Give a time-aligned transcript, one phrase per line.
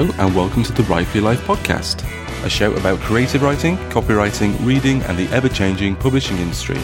[0.00, 2.02] Hello, and welcome to the Write for Your Life podcast,
[2.42, 6.78] a show about creative writing, copywriting, reading, and the ever changing publishing industry.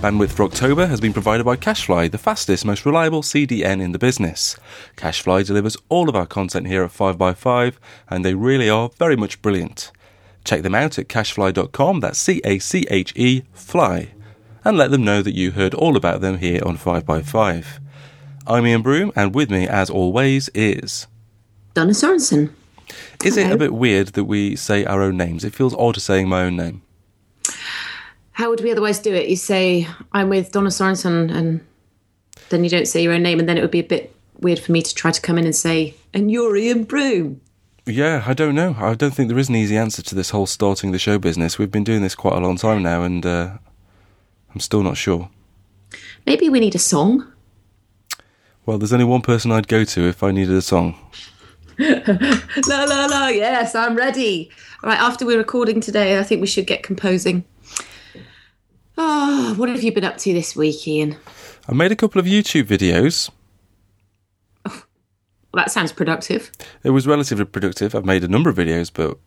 [0.00, 3.98] Bandwidth for October has been provided by Cashfly, the fastest, most reliable CDN in the
[4.00, 4.56] business.
[4.96, 7.74] Cashfly delivers all of our content here at 5by5,
[8.10, 9.92] and they really are very much brilliant.
[10.44, 14.08] Check them out at cashfly.com, that's C A C H E, fly,
[14.64, 17.66] and let them know that you heard all about them here on 5by5.
[18.48, 21.06] I'm Iain Broome, and with me, as always, is.
[21.76, 22.48] Donna Sorensen.
[23.22, 25.44] Is it a bit weird that we say our own names?
[25.44, 26.80] It feels odd saying my own name.
[28.32, 29.28] How would we otherwise do it?
[29.28, 31.60] You say, I'm with Donna Sorensen, and
[32.48, 34.58] then you don't say your own name, and then it would be a bit weird
[34.58, 37.42] for me to try to come in and say, and you're Iain Broome.
[37.84, 38.74] Yeah, I don't know.
[38.78, 41.58] I don't think there is an easy answer to this whole starting the show business.
[41.58, 43.58] We've been doing this quite a long time now, and uh,
[44.54, 45.28] I'm still not sure.
[46.24, 47.30] Maybe we need a song.
[48.64, 50.98] Well, there's only one person I'd go to if I needed a song.
[51.78, 54.50] La la la, yes, I'm ready.
[54.82, 57.44] All right, after we're recording today, I think we should get composing.
[58.96, 61.16] Oh, what have you been up to this week, Ian?
[61.68, 63.30] I made a couple of YouTube videos.
[64.64, 66.50] Well, that sounds productive.
[66.82, 67.94] It was relatively productive.
[67.94, 69.18] I've made a number of videos, but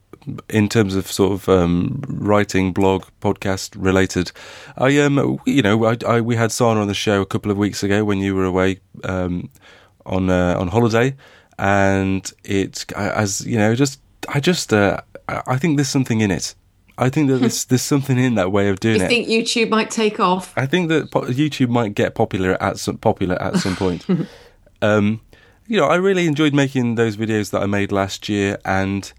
[0.49, 4.31] in terms of sort of um, writing, blog, podcast related,
[4.75, 7.57] I um, you know, I, I we had Sana on the show a couple of
[7.57, 9.49] weeks ago when you were away um,
[10.05, 11.15] on uh, on holiday,
[11.59, 16.55] and it as you know, just I just uh, I think there's something in it.
[16.97, 19.05] I think that there's there's something in that way of doing You it.
[19.05, 20.53] I think YouTube might take off?
[20.57, 24.05] I think that po- YouTube might get popular at some popular at some point.
[24.81, 25.21] um,
[25.67, 29.11] you know, I really enjoyed making those videos that I made last year, and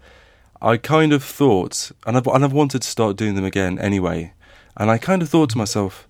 [0.61, 4.33] I kind of thought, and I've and I've wanted to start doing them again anyway.
[4.77, 6.07] And I kind of thought to myself,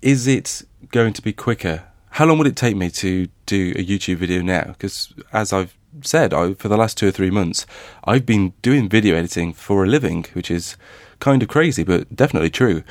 [0.00, 1.84] is it going to be quicker?
[2.12, 4.64] How long would it take me to do a YouTube video now?
[4.64, 7.64] Because as I've said, I, for the last two or three months,
[8.04, 10.76] I've been doing video editing for a living, which is
[11.20, 12.82] kind of crazy, but definitely true.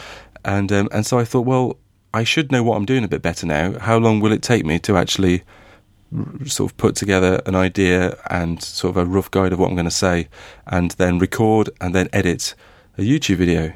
[0.44, 1.78] And um, and so I thought, well,
[2.16, 3.78] I should know what I'm doing a bit better now.
[3.78, 5.44] How long will it take me to actually
[6.18, 9.70] r- sort of put together an idea and sort of a rough guide of what
[9.70, 10.30] I'm going to say,
[10.66, 12.56] and then record and then edit
[12.98, 13.74] a YouTube video?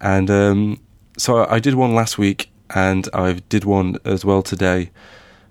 [0.00, 0.80] And um,
[1.18, 4.90] so I, I did one last week, and I did one as well today.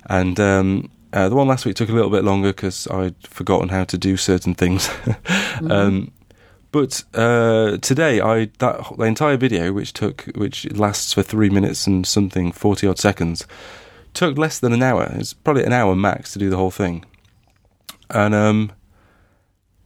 [0.10, 3.70] And um, uh, the one last week took a little bit longer because I'd forgotten
[3.70, 4.90] how to do certain things.
[5.70, 6.12] um,
[6.72, 11.88] but uh, today, I that the entire video, which took which lasts for three minutes
[11.88, 13.48] and something, forty odd seconds,
[14.14, 15.12] took less than an hour.
[15.16, 17.06] It's probably an hour max to do the whole thing.
[18.12, 18.72] And um,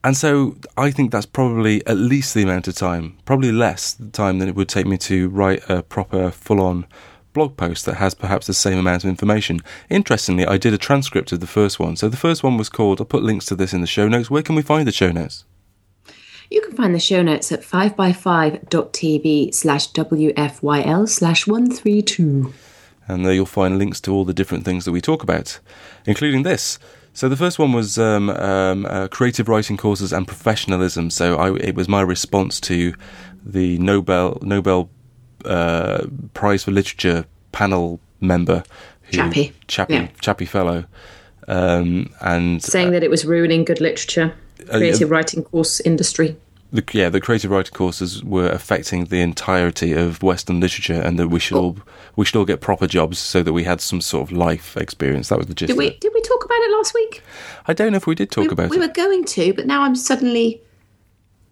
[0.03, 4.39] and so I think that's probably at least the amount of time, probably less time
[4.39, 6.85] than it would take me to write a proper full on
[7.33, 9.59] blog post that has perhaps the same amount of information.
[9.89, 11.95] Interestingly, I did a transcript of the first one.
[11.95, 14.29] So the first one was called, I'll put links to this in the show notes.
[14.29, 15.45] Where can we find the show notes?
[16.49, 22.53] You can find the show notes at 5by5.tv slash WFYL slash 132.
[23.07, 25.59] and there you'll find links to all the different things that we talk about,
[26.05, 26.77] including this.
[27.13, 31.09] So the first one was um, um, uh, creative writing courses and professionalism.
[31.09, 32.93] So I, it was my response to
[33.43, 34.89] the Nobel Nobel
[35.45, 38.63] uh, Prize for Literature panel member,
[39.03, 39.53] who, Chappie.
[39.67, 40.07] Chappie, Yeah.
[40.21, 40.85] Chappie fellow,
[41.47, 44.33] um, and Saying that it was ruining good literature,
[44.69, 46.35] Uh, creative writing course industry.
[46.71, 51.27] the, yeah, the creative writing courses were affecting the entirety of Western literature, and that
[51.27, 51.77] we should all
[52.15, 55.29] we should all get proper jobs so that we had some sort of life experience.
[55.29, 55.67] That was the gist.
[55.67, 57.21] Did we did we talk about it last week?
[57.67, 58.79] I don't know if we did talk we, about we it.
[58.79, 60.61] We were going to, but now I'm suddenly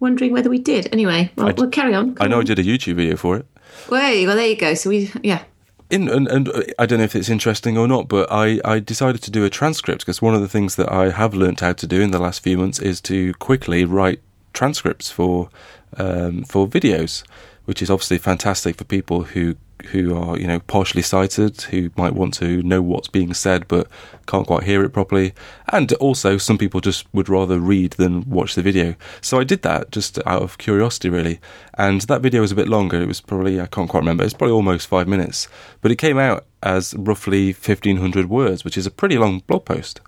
[0.00, 0.88] wondering whether we did.
[0.92, 2.16] Anyway, well, I we'll carry on.
[2.20, 3.46] I know I did a YouTube video for it.
[3.90, 4.74] Well, well, there you go.
[4.74, 5.44] So we, yeah.
[5.90, 8.78] In, and, and uh, I don't know if it's interesting or not, but I, I
[8.78, 11.74] decided to do a transcript because one of the things that I have learnt how
[11.74, 14.20] to do in the last few months is to quickly write
[14.52, 15.50] transcripts for
[15.98, 17.22] um, for videos,
[17.66, 19.56] which is obviously fantastic for people who
[19.86, 23.88] who are you know partially sighted, who might want to know what's being said but
[24.26, 25.34] can't quite hear it properly,
[25.68, 28.94] and also some people just would rather read than watch the video.
[29.20, 31.40] So I did that just out of curiosity, really.
[31.74, 33.00] And that video was a bit longer.
[33.00, 34.24] It was probably I can't quite remember.
[34.24, 35.48] It's probably almost five minutes,
[35.80, 39.64] but it came out as roughly fifteen hundred words, which is a pretty long blog
[39.64, 40.00] post.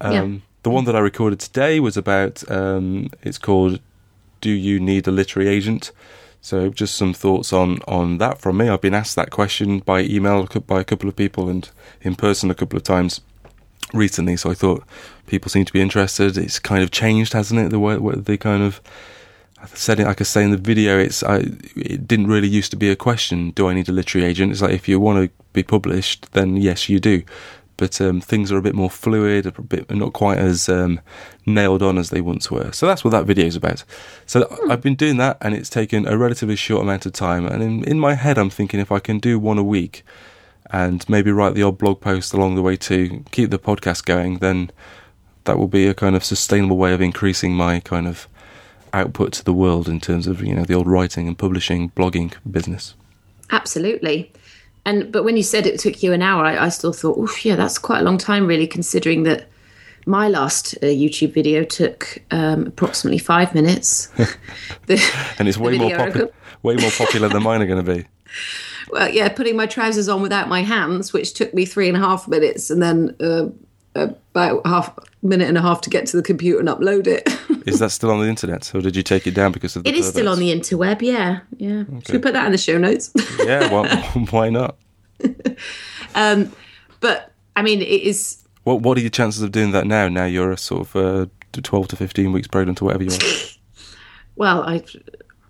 [0.00, 0.20] yeah.
[0.22, 2.48] Um, the one that I recorded today was about.
[2.50, 3.80] Um, it's called
[4.40, 5.92] "Do You Need a Literary Agent?"
[6.44, 8.68] So just some thoughts on on that from me.
[8.68, 11.66] I've been asked that question by email by a couple of people and
[12.02, 13.22] in person a couple of times
[13.94, 14.36] recently.
[14.36, 14.84] So I thought
[15.26, 16.36] people seem to be interested.
[16.36, 17.70] It's kind of changed, hasn't it?
[17.70, 18.82] The way they kind of
[19.72, 20.98] said it like I say in the video.
[20.98, 21.38] It's I,
[21.76, 23.52] it didn't really used to be a question.
[23.52, 24.52] Do I need a literary agent?
[24.52, 27.22] It's like if you want to be published, then yes, you do.
[27.76, 31.00] But um, things are a bit more fluid, a bit not quite as um,
[31.46, 32.70] nailed on as they once were.
[32.72, 33.84] So that's what that video is about.
[34.26, 37.46] So I've been doing that, and it's taken a relatively short amount of time.
[37.46, 40.04] And in, in my head, I'm thinking if I can do one a week,
[40.70, 44.38] and maybe write the odd blog post along the way to keep the podcast going,
[44.38, 44.70] then
[45.44, 48.28] that will be a kind of sustainable way of increasing my kind of
[48.92, 52.34] output to the world in terms of you know the old writing and publishing, blogging
[52.50, 52.94] business.
[53.50, 54.32] Absolutely.
[54.86, 57.34] And but when you said it took you an hour, I, I still thought, oh
[57.42, 59.48] yeah, that's quite a long time, really, considering that
[60.06, 64.06] my last uh, YouTube video took um, approximately five minutes.
[64.86, 65.02] the,
[65.38, 66.30] and it's way more popular,
[66.62, 68.06] way more popular than mine are going to be.
[68.90, 72.00] Well, yeah, putting my trousers on without my hands, which took me three and a
[72.00, 73.46] half minutes, and then uh,
[73.94, 77.28] about half minute and a half to get to the computer and upload it.
[77.66, 79.88] is that still on the internet, or did you take it down because of the?
[79.88, 81.02] It is still on the interweb.
[81.02, 81.80] Yeah, yeah.
[81.80, 82.00] Okay.
[82.06, 83.10] Should we put that in the show notes?
[83.44, 83.86] yeah, well,
[84.30, 84.76] why not?
[86.14, 86.52] um,
[87.00, 88.44] but I mean, it is.
[88.64, 90.08] What What are your chances of doing that now?
[90.08, 93.86] Now you're a sort of uh, twelve to fifteen weeks pregnant, or whatever you are.
[94.36, 94.84] well, I.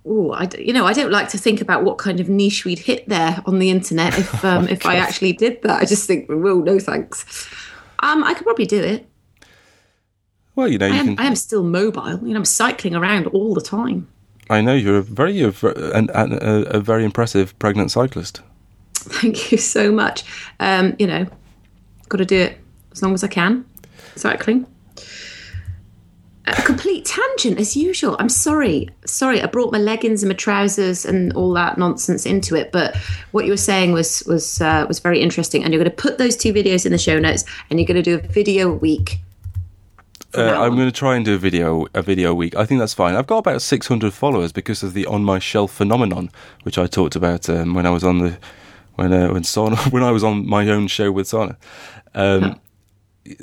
[0.07, 2.79] Oh, I you know I don't like to think about what kind of niche we'd
[2.79, 4.91] hit there on the internet if um, oh if God.
[4.91, 5.81] I actually did that.
[5.81, 7.49] I just think, well, no thanks.
[8.01, 9.09] Um, I could probably do it.
[10.57, 11.19] Well, you know, you I, am, can...
[11.19, 12.21] I am still mobile.
[12.27, 14.09] You know, I'm cycling around all the time.
[14.51, 18.43] I know you're a very a, a, a very impressive pregnant cyclist.
[18.95, 20.25] Thank you so much.
[20.61, 21.27] Um, you know,
[22.09, 22.59] got to do it
[22.93, 23.65] as long as I can.
[24.17, 24.67] Cycling.
[26.47, 28.17] A complete tangent as usual.
[28.19, 28.91] I'm sorry.
[29.07, 32.71] Sorry, I brought my leggings and my trousers and all that nonsense into it.
[32.71, 32.97] But
[33.33, 35.65] what you were saying was was uh, was very interesting.
[35.65, 38.03] And you're going to put those two videos in the show notes, and you're going
[38.03, 39.21] to do a video a week
[40.37, 42.57] uh, I'm going to try and do a video a video a week.
[42.57, 43.15] I think that's fine.
[43.15, 46.31] I've got about 600 followers because of the on my shelf phenomenon,
[46.63, 48.39] which I talked about um, when I was on the
[48.97, 51.57] when uh, when Sana when I was on my own show with Sana,
[52.15, 52.61] um,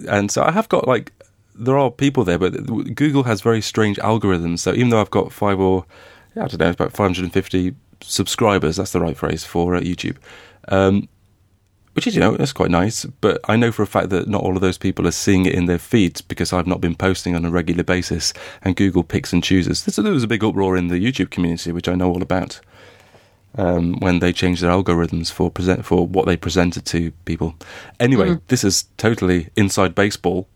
[0.08, 1.12] and so I have got like
[1.56, 2.66] there are people there, but
[2.96, 4.60] Google has very strange algorithms.
[4.60, 5.86] So even though I've got five or
[6.36, 10.18] I don't know, about 550 subscribers, that's the right phrase for uh, YouTube.
[10.70, 11.10] Um,
[11.94, 13.06] which is you know that's quite nice.
[13.06, 15.54] But I know for a fact that not all of those people are seeing it
[15.54, 19.34] in their feeds because I've not been posting on a regular basis, and Google picks
[19.34, 19.80] and chooses.
[19.80, 22.60] So there was a big uproar in the YouTube community, which I know all about.
[23.56, 27.56] Um, when they changed their algorithms for present for what they presented to people.
[28.00, 28.42] Anyway, mm.
[28.48, 30.48] this is totally inside baseball.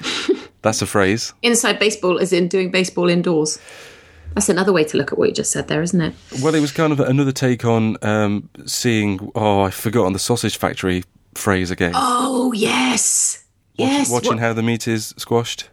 [0.62, 1.32] That's a phrase.
[1.42, 3.60] Inside baseball is in doing baseball indoors.
[4.34, 6.14] That's another way to look at what you just said there, isn't it?
[6.42, 9.30] Well, it was kind of another take on um, seeing.
[9.34, 11.04] Oh, I forgot on the sausage factory
[11.34, 11.92] phrase again.
[11.94, 13.44] Oh yes,
[13.78, 14.10] Watch, yes.
[14.10, 14.38] Watching what?
[14.40, 15.70] how the meat is squashed.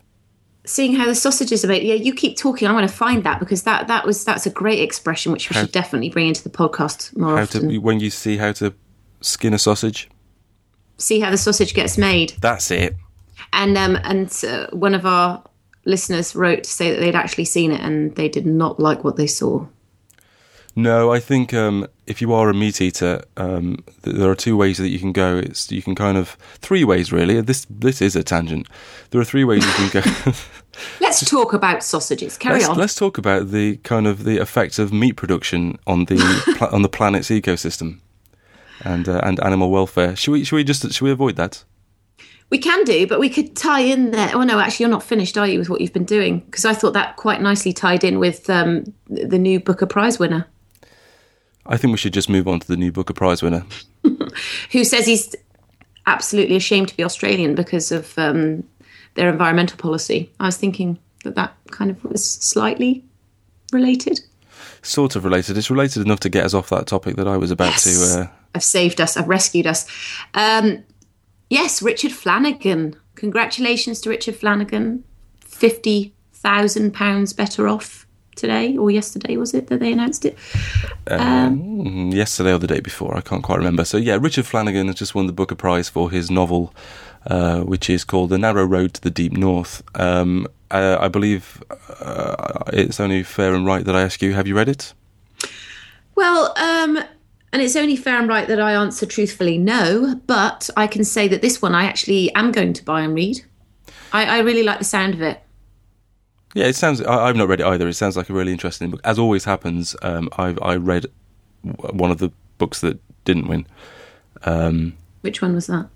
[0.63, 1.81] Seeing how the sausages are made.
[1.81, 2.67] Yeah, you keep talking.
[2.67, 5.55] I want to find that because that that was that's a great expression which we
[5.55, 7.69] how, should definitely bring into the podcast more how often.
[7.69, 8.73] To, when you see how to
[9.21, 10.07] skin a sausage,
[10.97, 12.33] see how the sausage gets made.
[12.41, 12.95] That's it.
[13.53, 15.43] And um and uh, one of our
[15.85, 19.15] listeners wrote to say that they'd actually seen it and they did not like what
[19.15, 19.65] they saw.
[20.75, 24.55] No, I think um, if you are a meat eater, um, th- there are two
[24.55, 25.37] ways that you can go.
[25.37, 27.41] It's you can kind of three ways really.
[27.41, 28.67] This this is a tangent.
[29.09, 30.31] There are three ways you can go.
[31.01, 32.37] let's talk about sausages.
[32.37, 32.77] Carry let's, on.
[32.77, 36.17] Let's talk about the kind of the effects of meat production on the
[36.57, 37.99] pla- on the planet's ecosystem
[38.85, 40.15] and uh, and animal welfare.
[40.15, 41.65] Should we should we just should we avoid that?
[42.51, 44.29] We can do, but we could tie in there.
[44.33, 46.39] Oh no, actually, you're not finished, are you, with what you've been doing?
[46.41, 50.45] Because I thought that quite nicely tied in with um, the new Booker Prize winner.
[51.65, 53.65] I think we should just move on to the new Booker Prize winner,
[54.71, 55.33] who says he's
[56.05, 58.63] absolutely ashamed to be Australian because of um,
[59.15, 60.29] their environmental policy.
[60.39, 63.05] I was thinking that that kind of was slightly
[63.71, 64.19] related.
[64.81, 65.57] Sort of related.
[65.57, 67.83] It's related enough to get us off that topic that I was about yes.
[67.83, 68.19] to.
[68.19, 68.27] Uh...
[68.55, 69.15] I've saved us.
[69.15, 69.85] I've rescued us.
[70.33, 70.83] Um,
[71.51, 72.95] Yes, Richard Flanagan.
[73.15, 75.03] Congratulations to Richard Flanagan.
[75.41, 80.37] Fifty thousand pounds better off today or yesterday was it that they announced it?
[81.07, 83.83] Um, um, yesterday or the day before, I can't quite remember.
[83.83, 86.73] So yeah, Richard Flanagan has just won the Booker Prize for his novel,
[87.27, 89.83] uh, which is called The Narrow Road to the Deep North.
[89.99, 91.61] Um, uh, I believe
[91.99, 94.93] uh, it's only fair and right that I ask you: Have you read it?
[96.15, 97.03] Well, um,
[97.53, 101.27] and it's only fair and right that I answer truthfully no, but I can say
[101.27, 103.43] that this one I actually am going to buy and read.
[104.13, 105.41] I, I really like the sound of it.
[106.53, 107.01] Yeah, it sounds.
[107.01, 107.87] I, have not read it either.
[107.87, 109.01] It sounds like a really interesting book.
[109.03, 111.05] As always happens, um, I, I read
[111.61, 113.65] one of the books that didn't win.
[114.43, 115.87] Um, Which one was that?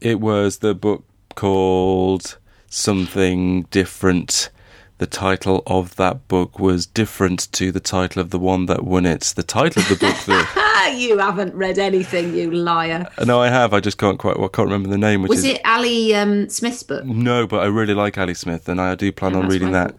[0.00, 2.38] It was the book called
[2.68, 4.50] Something Different
[4.98, 9.06] the title of that book was different to the title of the one that won
[9.06, 9.32] it.
[9.36, 10.52] The title of the book that
[10.88, 13.08] you haven't read anything, you liar.
[13.24, 13.72] No, I have.
[13.74, 14.36] I just can't quite.
[14.36, 15.22] Well, I can't remember the name.
[15.22, 17.04] Which Was is, it Ali um, Smith's book?
[17.04, 19.92] No, but I really like Ali Smith, and I do plan Oh, on reading right.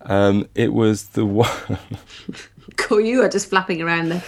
[0.00, 0.10] that.
[0.10, 1.50] Um, it was the one.
[2.76, 4.22] Cool, you are just flapping around there.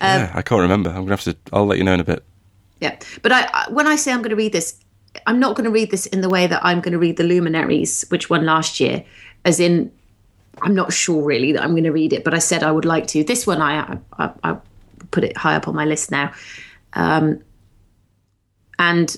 [0.00, 0.90] Um, yeah, I can't remember.
[0.90, 1.36] I'm gonna have to.
[1.52, 2.22] I'll let you know in a bit.
[2.80, 4.78] Yeah, but I, I when I say I'm going to read this,
[5.26, 7.24] I'm not going to read this in the way that I'm going to read the
[7.24, 9.04] Luminaries, which won last year,
[9.44, 9.90] as in
[10.60, 12.84] I'm not sure really that I'm going to read it, but I said I would
[12.84, 13.24] like to.
[13.24, 14.56] This one I I, I
[15.14, 16.32] put it high up on my list now,
[16.92, 17.40] um,
[18.78, 19.16] and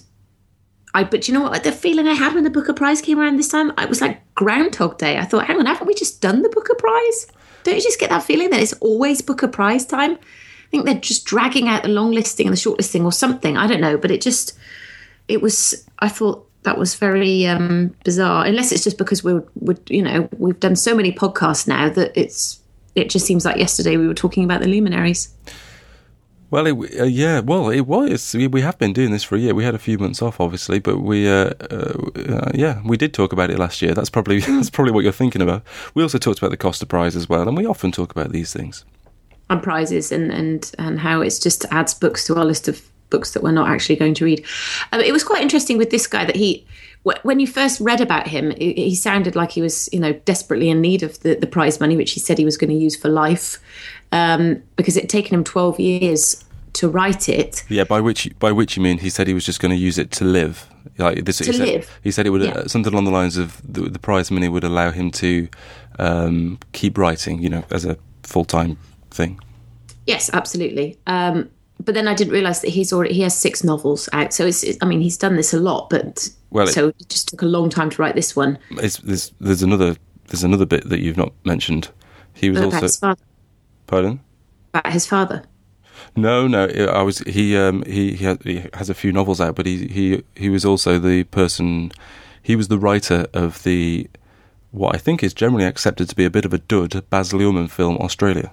[0.94, 1.04] I.
[1.04, 1.64] But you know what?
[1.64, 4.20] The feeling I had when the Booker Prize came around this time, it was like
[4.34, 5.18] Groundhog Day.
[5.18, 7.26] I thought, hang on, haven't we just done the Booker Prize?
[7.64, 10.12] Don't you just get that feeling that it's always Booker Prize time?
[10.12, 13.56] I think they're just dragging out the long listing and the short listing or something.
[13.56, 14.56] I don't know, but it just
[15.28, 15.84] it was.
[15.98, 18.44] I thought that was very um, bizarre.
[18.44, 22.12] Unless it's just because we're, we're you know we've done so many podcasts now that
[22.16, 22.60] it's
[22.96, 25.32] it just seems like yesterday we were talking about the luminaries.
[26.48, 28.34] Well, it, uh, yeah, well, it was.
[28.34, 29.54] We, we have been doing this for a year.
[29.54, 33.12] We had a few months off, obviously, but we, uh, uh, uh, yeah, we did
[33.12, 33.94] talk about it last year.
[33.94, 35.62] That's probably that's probably what you're thinking about.
[35.94, 38.30] We also talked about the cost of Prize as well, and we often talk about
[38.30, 38.84] these things.
[39.50, 43.32] on prizes and and and how it's just adds books to our list of books
[43.32, 44.44] that we're not actually going to read.
[44.92, 46.66] Um, it was quite interesting with this guy that he,
[47.22, 50.80] when you first read about him, he sounded like he was you know desperately in
[50.80, 53.08] need of the the prize money, which he said he was going to use for
[53.08, 53.58] life,
[54.12, 56.42] um, because it had taken him twelve years
[56.74, 57.64] to write it.
[57.68, 59.98] Yeah, by which by which you mean he said he was just going to use
[59.98, 60.66] it to live.
[60.98, 61.98] Like this, he To said, live.
[62.02, 62.52] He said it would Yeah.
[62.52, 65.48] uh, something along the lines of the, the prize money would allow him to
[65.98, 68.78] um, keep writing, you know, as a full time
[69.10, 69.38] thing.
[70.06, 70.96] Yes, absolutely.
[71.06, 71.50] Um,
[71.84, 74.32] but then I didn't realise that he's already he has six novels out.
[74.32, 77.08] So it's, it, I mean he's done this a lot, but Well, it- so it
[77.08, 78.58] just took a long time to write this one.
[78.70, 79.96] It's, there's there's another
[80.28, 81.88] there's another bit that you've not mentioned.
[82.34, 83.16] He was also.
[83.86, 84.20] Pardon.
[84.72, 85.44] About his father.
[86.14, 86.66] No, no.
[86.66, 87.56] I was he.
[87.56, 90.64] Um, he he, ha- he has a few novels out, but he he he was
[90.64, 91.92] also the person.
[92.42, 94.08] He was the writer of the
[94.70, 97.70] what I think is generally accepted to be a bit of a dud Baz Luhrmann
[97.70, 98.52] film Australia.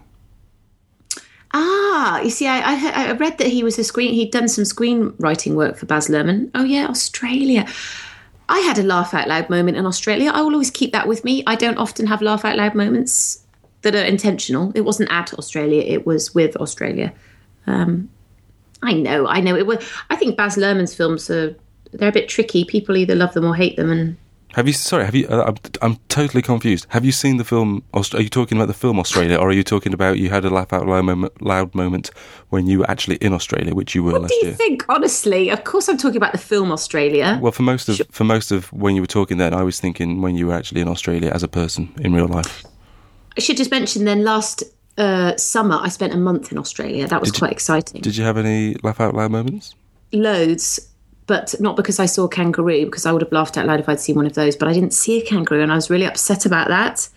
[1.53, 4.13] Ah, you see, I, I, I read that he was a screen.
[4.13, 6.49] He'd done some screenwriting work for Baz Luhrmann.
[6.55, 7.67] Oh yeah, Australia.
[8.49, 10.31] I had a laugh out loud moment in Australia.
[10.31, 11.43] I will always keep that with me.
[11.47, 13.42] I don't often have laugh out loud moments
[13.83, 14.71] that are intentional.
[14.75, 15.81] It wasn't at Australia.
[15.81, 17.13] It was with Australia.
[17.67, 18.09] Um,
[18.81, 19.55] I know, I know.
[19.55, 19.87] It was.
[20.09, 21.55] I think Baz Luhrmann's films are
[21.93, 22.65] they're a bit tricky.
[22.65, 24.17] People either love them or hate them, and
[24.55, 24.73] Have you?
[24.73, 25.27] Sorry, have you?
[25.27, 26.85] Uh, I'm, I'm totally confused.
[26.89, 27.83] Have you seen the film?
[27.93, 30.49] Are you talking about the film Australia, or are you talking about you had a
[30.49, 32.11] laugh out loud moment, loud moment
[32.49, 34.55] when you were actually in Australia, which you were what last do you year?
[34.55, 34.83] think?
[34.89, 37.39] Honestly, of course, I'm talking about the film Australia.
[37.41, 40.21] Well, for most of for most of when you were talking, then I was thinking
[40.21, 42.65] when you were actually in Australia as a person in real life.
[43.37, 44.63] I should just mention then last
[44.97, 47.07] uh, summer I spent a month in Australia.
[47.07, 48.01] That was Did you- quite exciting.
[48.01, 49.75] Did you have any laugh out loud moments?
[50.11, 50.79] Loads,
[51.25, 53.89] but not because I saw a kangaroo, because I would have laughed out loud if
[53.89, 54.55] I'd seen one of those.
[54.55, 57.09] But I didn't see a kangaroo, and I was really upset about that.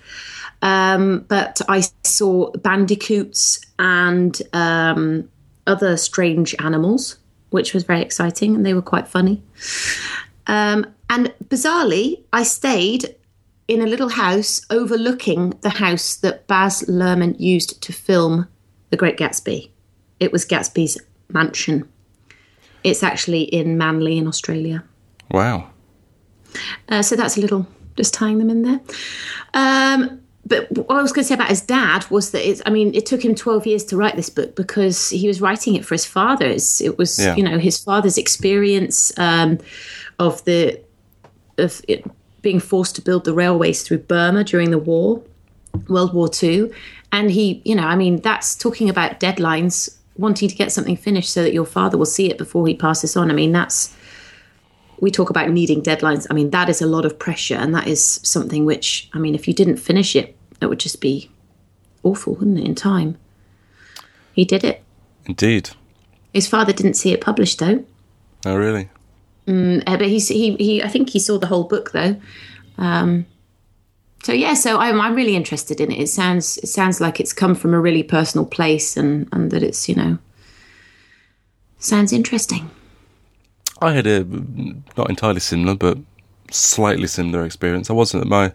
[0.63, 5.29] Um, but I saw bandicoots and um,
[5.67, 7.19] other strange animals,
[7.51, 9.43] which was very exciting, and they were quite funny.
[10.47, 13.15] Um, and bizarrely, I stayed
[13.69, 18.47] in a little house overlooking the house that Baz Luhrmann used to film
[18.91, 19.71] The Great Gatsby.
[20.21, 20.99] It was Gatsby's
[21.33, 21.89] mansion.
[22.85, 24.85] It's actually in Manly in Australia.
[25.31, 25.71] Wow.
[26.89, 28.81] Uh, so that's a little just tying them in there.
[29.55, 32.71] Um, but what I was going to say about his dad was that it's, I
[32.71, 35.85] mean, it took him 12 years to write this book because he was writing it
[35.85, 36.47] for his father.
[36.47, 37.35] It's, it was, Yeah.
[37.35, 39.59] you know, his father's experience um,
[40.21, 40.81] of the,
[41.59, 42.09] of it
[42.43, 45.23] being forced to build the railways through Burma during the war,
[45.89, 46.71] World War II.
[47.13, 51.31] And he, you know, I mean, that's talking about deadlines, wanting to get something finished
[51.31, 53.31] so that your father will see it before he passes on.
[53.31, 53.95] I mean, that's,
[55.01, 56.27] we talk about needing deadlines.
[56.31, 59.35] I mean, that is a lot of pressure, and that is something which, I mean,
[59.35, 61.31] if you didn't finish it, it would just be
[62.03, 63.19] awful, wouldn't it, in time?
[64.33, 64.83] He did it.
[65.27, 65.71] Indeed.
[66.33, 67.85] His father didn't see it published, though.
[68.45, 68.89] Oh, really?
[69.49, 72.17] Uh, but he, he, he, I think he saw the whole book, though.
[72.79, 73.27] Um,
[74.23, 76.01] so yeah, so I'm, I'm really interested in it.
[76.01, 79.63] It sounds, it sounds like it's come from a really personal place, and, and that
[79.63, 80.19] it's, you know,
[81.79, 82.71] sounds interesting.
[83.81, 84.25] I had a
[84.97, 85.99] not entirely similar, but
[86.51, 87.91] slightly similar experience.
[87.91, 88.53] I wasn't my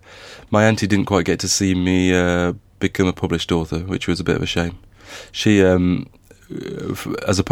[0.50, 4.20] my auntie didn't quite get to see me uh, become a published author, which was
[4.20, 4.80] a bit of a shame.
[5.32, 6.08] She um
[7.28, 7.44] as a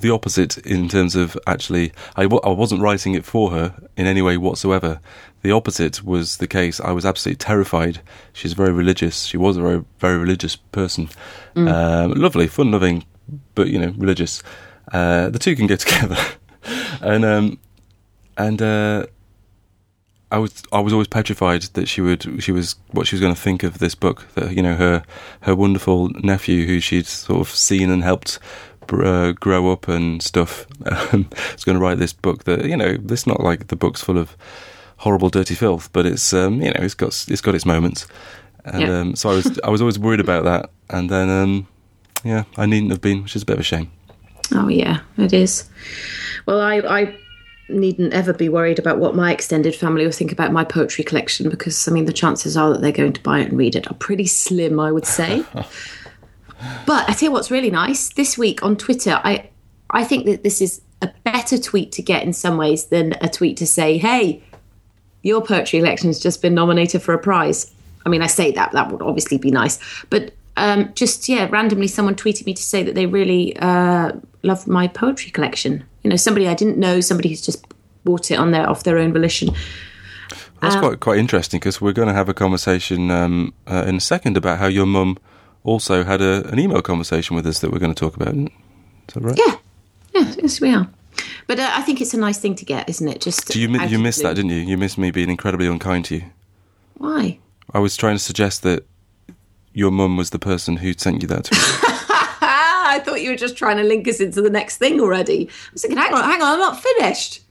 [0.00, 4.06] the opposite in terms of actually I w- I wasn't writing it for her in
[4.06, 5.00] any way whatsoever.
[5.42, 6.80] The opposite was the case.
[6.80, 8.00] I was absolutely terrified.
[8.32, 9.22] She's very religious.
[9.24, 11.08] She was a very very religious person.
[11.56, 13.04] Um, lovely, fun loving,
[13.54, 14.42] but you know, religious.
[14.92, 16.16] Uh, the two can go together,
[17.00, 17.58] and um,
[18.36, 19.06] and uh,
[20.32, 23.34] I was I was always petrified that she would she was what she was going
[23.34, 24.26] to think of this book.
[24.34, 25.02] That you know her
[25.42, 28.38] her wonderful nephew who she'd sort of seen and helped
[28.92, 32.44] uh, grow up and stuff um, was going to write this book.
[32.44, 34.36] That you know, it's not like the book's full of
[34.98, 38.06] horrible, dirty filth, but it's um, you know it's got it's got its moments.
[38.64, 39.00] And Yeah.
[39.00, 40.70] um, so I was I was always worried about that.
[40.90, 41.66] And then um,
[42.24, 43.90] yeah, I needn't have been, which is a bit of a shame.
[44.52, 45.68] Oh yeah, it is.
[46.46, 47.16] Well, I, I
[47.72, 51.48] needn't ever be worried about what my extended family will think about my poetry collection
[51.48, 53.90] because I mean the chances are that they're going to buy it and read it
[53.90, 55.44] are pretty slim, I would say.
[56.86, 59.20] but I tell you what's really nice this week on Twitter.
[59.24, 59.50] I
[59.90, 63.28] I think that this is a better tweet to get in some ways than a
[63.28, 64.42] tweet to say, "Hey,
[65.22, 67.72] your poetry collection's just been nominated for a prize."
[68.06, 71.86] I mean, I say that that would obviously be nice, but um, just yeah, randomly
[71.86, 74.12] someone tweeted me to say that they really uh,
[74.42, 75.84] loved my poetry collection.
[76.02, 77.64] You know, somebody I didn't know, somebody who's just
[78.04, 79.50] bought it on their off their own volition.
[80.60, 83.96] That's Um, quite quite interesting because we're going to have a conversation um, uh, in
[83.96, 85.18] a second about how your mum
[85.64, 88.34] also had a, an email conversation with us that we're going to talk about.
[88.34, 89.38] Is that right?
[89.38, 89.56] Yeah,
[90.14, 90.88] yeah, yes, we are.
[91.46, 93.20] But uh, I think it's a nice thing to get, isn't it?
[93.20, 94.58] Just Do you mi- you missed that, didn't you?
[94.60, 96.24] You missed me being incredibly unkind to you.
[96.94, 97.38] Why?
[97.74, 98.86] I was trying to suggest that
[99.74, 101.48] your mum was the person who sent you that
[102.90, 105.48] I thought you were just trying to link us into the next thing already.
[105.48, 107.42] I was thinking, hang on, hang on, I'm not finished.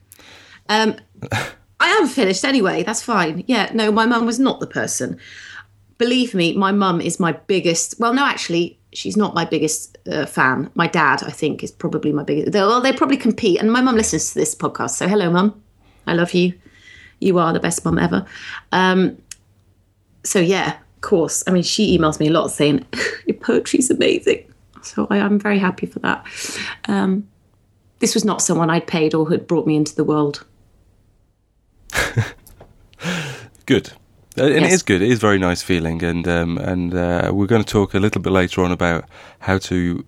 [0.68, 0.96] Um,
[1.80, 2.84] I am finished anyway.
[2.84, 3.44] That's fine.
[3.48, 5.18] Yeah, no, my mum was not the person.
[5.98, 8.00] Believe me, my mum is my biggest.
[8.00, 10.70] Well, no, actually, she's not my biggest uh, fan.
[10.76, 12.54] My dad, I think, is probably my biggest.
[12.54, 13.60] Well, they probably compete.
[13.60, 15.62] And my mum listens to this podcast, so hello, mum.
[16.06, 16.54] I love you.
[17.20, 18.26] You are the best mum ever.
[18.72, 19.18] Um,
[20.24, 21.44] so yeah, of course.
[21.48, 22.86] I mean, she emails me a lot saying
[23.26, 24.49] your poetry's amazing.
[24.82, 26.26] So I am very happy for that.
[26.88, 27.28] Um,
[28.00, 30.46] this was not someone I'd paid or had brought me into the world.
[33.66, 33.92] good.
[34.38, 34.74] Uh, And it Yes.
[34.74, 35.02] is good.
[35.02, 38.00] It is a very nice feeling, and um, and uh, we're going to talk a
[38.00, 39.06] little bit later on about
[39.40, 40.06] how to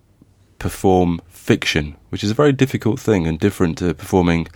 [0.58, 4.46] perform fiction, which is a very difficult thing and different to performing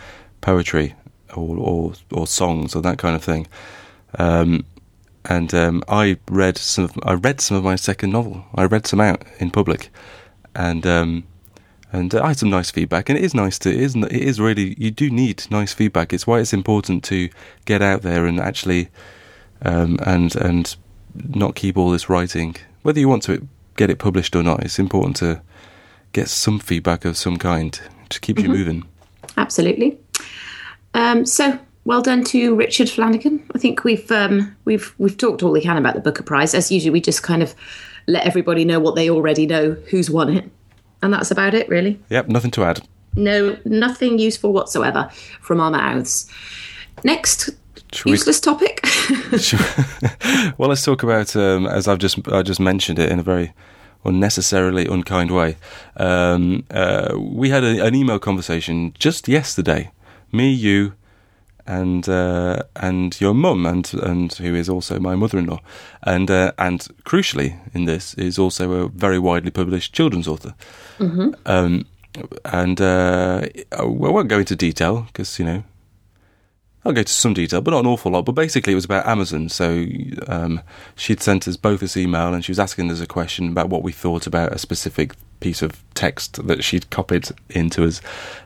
[0.40, 0.94] poetry
[1.34, 3.46] or or, or songs or that kind of thing.
[4.18, 4.64] Um,
[5.28, 6.84] and um, I read some.
[6.84, 8.44] Of, I read some of my second novel.
[8.54, 9.90] I read some out in public,
[10.54, 11.24] and um,
[11.92, 13.08] and I had some nice feedback.
[13.08, 13.70] And it is nice to.
[13.70, 13.96] It is.
[13.96, 14.74] It is really.
[14.78, 16.12] You do need nice feedback.
[16.12, 17.28] It's why it's important to
[17.64, 18.88] get out there and actually,
[19.62, 20.76] um, and and
[21.14, 22.56] not keep all this writing.
[22.82, 25.42] Whether you want to get it published or not, it's important to
[26.12, 28.84] get some feedback of some kind to keep you moving.
[29.36, 29.98] Absolutely.
[30.94, 33.42] Um, so well done to Richard Flanagan.
[33.54, 36.52] I think we've um, we've we've talked all we can about the Booker Prize.
[36.52, 37.54] As usual, we just kind of
[38.06, 40.50] let everybody know what they already know, who's won it,
[41.00, 41.98] and that's about it, really.
[42.10, 42.86] Yep, nothing to add.
[43.14, 46.30] No, nothing useful whatsoever from our mouths.
[47.04, 47.50] Next
[48.04, 48.80] we- useless topic.
[50.58, 53.54] well, let's talk about um, as I've just I just mentioned it in a very
[54.04, 55.56] unnecessarily unkind way.
[55.96, 59.90] Um, uh, we had a, an email conversation just yesterday,
[60.32, 60.94] me, you,
[61.66, 65.60] and uh, and your mum, and and who is also my mother-in-law,
[66.02, 70.54] and uh, and crucially in this is also a very widely published children's author.
[71.44, 71.86] Um,
[72.44, 75.62] and uh, I won't go into detail because you know
[76.86, 78.24] I'll go to some detail, but not an awful lot.
[78.24, 79.48] But basically, it was about Amazon.
[79.48, 79.84] So
[80.28, 80.60] um,
[80.94, 83.82] she'd sent us both this email, and she was asking us a question about what
[83.82, 88.00] we thought about a specific piece of text that she'd copied into us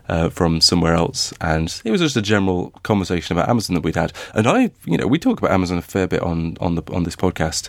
[0.09, 1.35] uh, from somewhere else.
[1.41, 4.13] And it was just a general conversation about Amazon that we'd had.
[4.35, 7.05] And I, you know, we talk about Amazon a fair bit on on the on
[7.05, 7.69] this podcast,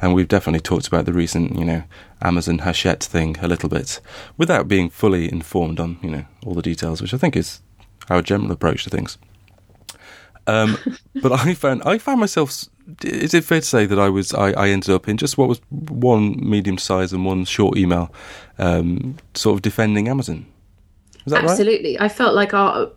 [0.00, 1.82] and we've definitely talked about the recent, you know,
[2.22, 4.00] Amazon Hachette thing a little bit,
[4.38, 7.60] without being fully informed on, you know, all the details, which I think is
[8.08, 9.18] our general approach to things.
[10.46, 10.78] Um,
[11.22, 12.50] but I found I found myself.
[13.02, 15.48] Is it fair to say that I was I, I ended up in just what
[15.48, 18.12] was one medium size and one short email,
[18.58, 20.46] um, sort of defending Amazon?
[21.26, 21.50] Is that right?
[21.50, 21.98] Absolutely.
[21.98, 22.88] I felt like our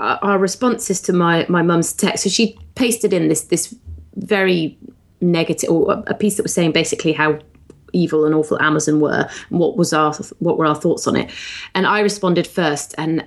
[0.00, 2.24] our our responses to my my mum's text.
[2.24, 3.74] So she pasted in this this
[4.16, 4.76] very
[5.20, 7.38] negative or a- a piece that was saying basically how
[7.92, 11.30] evil and awful Amazon were and what was our what were our thoughts on it.
[11.74, 13.24] And I responded first and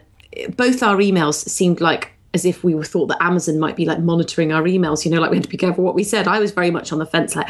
[0.58, 4.00] both our emails seemed like as if we were thought that Amazon might be like
[4.00, 6.28] monitoring our emails, you know, like we had to be careful what we said.
[6.28, 7.48] I was very much on the fence, like,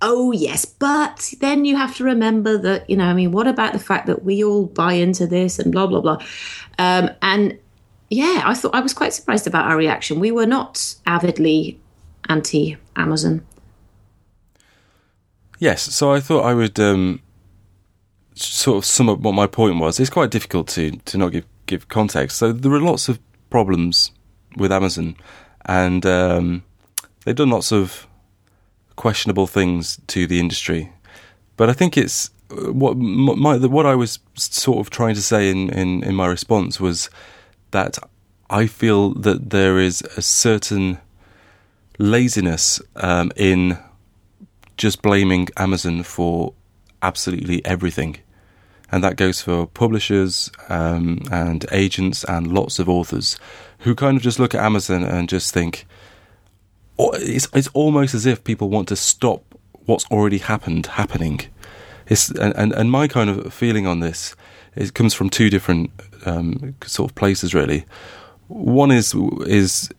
[0.00, 3.72] oh yes, but then you have to remember that, you know, I mean, what about
[3.72, 6.18] the fact that we all buy into this and blah blah blah.
[6.78, 7.58] Um, and
[8.08, 10.20] yeah, I thought I was quite surprised about our reaction.
[10.20, 11.78] We were not avidly
[12.28, 13.44] anti Amazon.
[15.58, 15.82] Yes.
[15.82, 17.20] So I thought I would um,
[18.34, 21.46] sort of sum up what my point was, it's quite difficult to to not give
[21.66, 22.38] give context.
[22.38, 23.18] So there are lots of
[23.50, 24.12] problems
[24.58, 25.16] with Amazon,
[25.66, 26.62] and um,
[27.24, 28.06] they've done lots of
[28.96, 30.92] questionable things to the industry.
[31.56, 35.70] But I think it's what my, what I was sort of trying to say in,
[35.70, 37.10] in, in my response was
[37.70, 37.98] that
[38.50, 40.98] I feel that there is a certain
[41.98, 43.78] laziness um, in
[44.76, 46.54] just blaming Amazon for
[47.02, 48.16] absolutely everything.
[48.90, 53.38] And that goes for publishers um, and agents and lots of authors
[53.80, 55.86] who kind of just look at Amazon and just think,
[56.98, 59.44] it's, it's almost as if people want to stop
[59.84, 61.40] what's already happened happening.
[62.06, 64.34] It's, and, and, and my kind of feeling on this
[64.78, 65.90] it comes from two different
[66.24, 67.84] um, sort of places really.
[68.46, 69.14] One is
[69.46, 69.90] is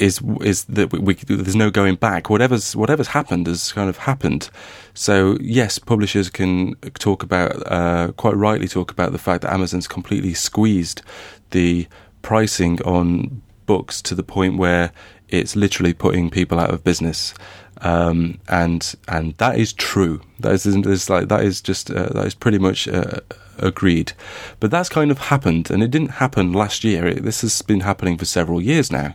[0.00, 2.30] is is that we, we, there's no going back.
[2.30, 4.50] Whatever's whatever's happened has kind of happened.
[4.94, 9.88] So yes, publishers can talk about uh, quite rightly talk about the fact that Amazon's
[9.88, 11.02] completely squeezed
[11.50, 11.86] the
[12.22, 14.92] pricing on books to the point where
[15.28, 17.34] it's literally putting people out of business.
[17.80, 20.20] Um, and and that is true.
[20.40, 23.20] That is, is like that is just uh, that is pretty much uh,
[23.58, 24.12] agreed.
[24.58, 27.06] But that's kind of happened, and it didn't happen last year.
[27.06, 29.14] It, this has been happening for several years now,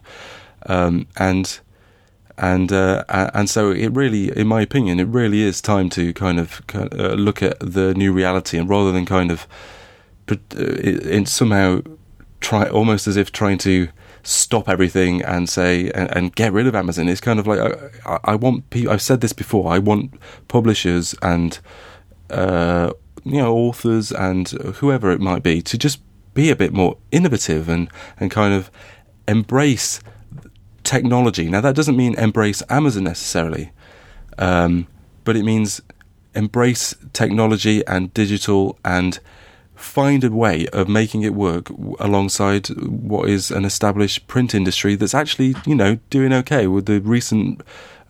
[0.66, 1.60] um, and
[2.38, 6.40] and uh, and so it really, in my opinion, it really is time to kind
[6.40, 9.48] of uh, look at the new reality, and rather than kind of
[10.32, 11.82] uh, in somehow
[12.40, 13.88] try almost as if trying to
[14.24, 17.10] stop everything and say and, and, get rid of Amazon.
[17.10, 17.60] It's kind of like
[18.06, 18.66] I, I want.
[18.90, 19.72] I've said this before.
[19.72, 20.14] I want
[20.48, 21.60] publishers and
[22.30, 22.92] uh,
[23.24, 26.02] you know authors and whoever it might be to just
[26.34, 28.72] be a bit more innovative and and kind of
[29.28, 30.02] embrace
[30.84, 31.50] technology.
[31.50, 33.72] Now that doesn't mean embrace Amazon necessarily,
[34.38, 34.88] um,
[35.24, 35.82] but it means
[36.36, 39.20] embrace technology and digital and
[39.76, 41.70] find a way of making it work
[42.00, 46.68] alongside what is an established print industry that's actually, you know, doing okay.
[46.68, 47.62] With the recent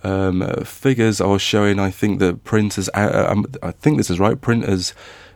[0.03, 4.39] um, figures are showing, I think that print uh, um, I think this is right,
[4.39, 4.93] print has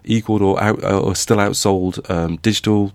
[0.08, 2.94] equaled or out, or still outsold um, digital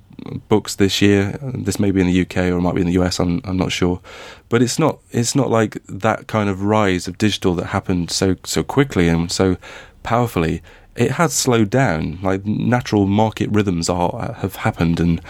[0.48, 1.38] books this year.
[1.42, 3.18] This may be in the UK or it might be in the US.
[3.18, 4.01] I'm I'm not sure,
[4.48, 8.37] but it's not it's not like that kind of rise of digital that happened so
[8.44, 9.57] so quickly and so
[10.03, 10.62] powerfully
[10.96, 12.18] it has slowed down.
[12.22, 15.20] Like natural market rhythms are have happened, and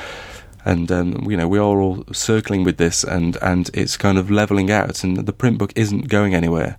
[0.65, 4.31] and um, you know we are all circling with this, and and it's kind of
[4.31, 6.79] leveling out, and the print book isn't going anywhere.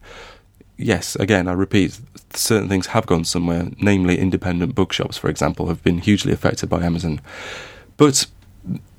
[0.78, 2.00] Yes, again, I repeat,
[2.34, 3.70] certain things have gone somewhere.
[3.80, 7.22] Namely, independent bookshops, for example, have been hugely affected by Amazon.
[7.98, 8.26] But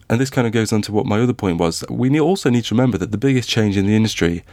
[0.08, 1.84] and this kind of goes on to what my other point was.
[1.88, 4.44] We also need to remember that the biggest change in the industry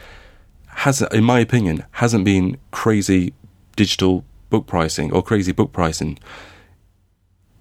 [0.66, 3.34] has, in my opinion, hasn't been crazy
[3.76, 6.18] digital book pricing or crazy book pricing.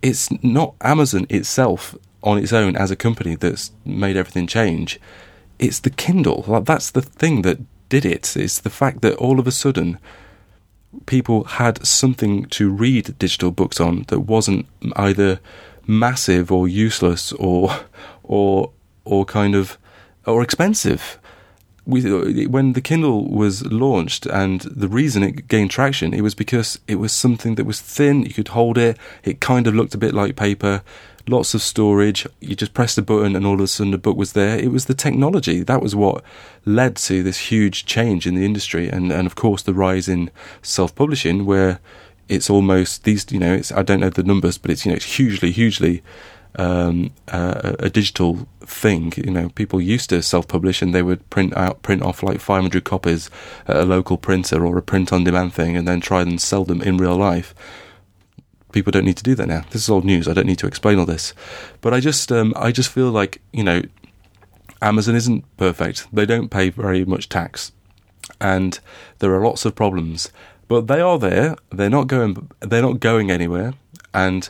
[0.02, 5.00] It's not Amazon itself on its own as a company that's made everything change.
[5.60, 6.46] It's the Kindle.
[6.48, 7.60] Like that's the thing that
[7.92, 8.38] did it.
[8.38, 10.00] It's the fact that all of a sudden
[11.06, 15.40] people had something to read digital books on that wasn't either
[15.86, 17.62] massive or useless or
[18.24, 18.72] or
[19.04, 19.78] or kind of
[20.26, 21.20] or expensive
[21.86, 26.80] we, when the Kindle was launched, and the reason it gained traction, it was because
[26.88, 28.24] it was something that was thin.
[28.24, 28.98] You could hold it.
[29.24, 30.84] It kind of looked a bit like paper.
[31.28, 32.26] Lots of storage.
[32.40, 34.58] You just pressed a button, and all of a sudden, the book was there.
[34.58, 36.24] It was the technology that was what
[36.66, 40.32] led to this huge change in the industry, and and of course the rise in
[40.62, 41.80] self-publishing, where
[42.28, 43.32] it's almost these.
[43.32, 46.02] You know, it's I don't know the numbers, but it's you know it's hugely, hugely
[46.56, 49.14] um, uh, a digital thing.
[49.18, 52.84] You know, people used to self-publish and they would print out, print off like 500
[52.84, 53.30] copies
[53.68, 56.98] at a local printer or a print-on-demand thing, and then try and sell them in
[56.98, 57.54] real life.
[58.72, 59.64] People don't need to do that now.
[59.72, 60.28] This is old news.
[60.28, 61.34] I don't need to explain all this,
[61.82, 63.82] but I just, um, I just feel like you know,
[64.82, 66.08] Amazon isn't perfect.
[66.14, 67.72] They don't pay very much tax,
[68.40, 68.80] and
[69.20, 70.32] there are lots of problems.
[70.68, 71.58] But they are there.
[71.70, 72.50] They're not going.
[72.62, 73.74] They're not going anywhere,
[74.14, 74.50] and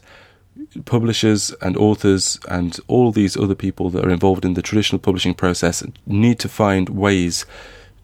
[0.86, 5.34] publishers and authors and all these other people that are involved in the traditional publishing
[5.34, 7.46] process need to find ways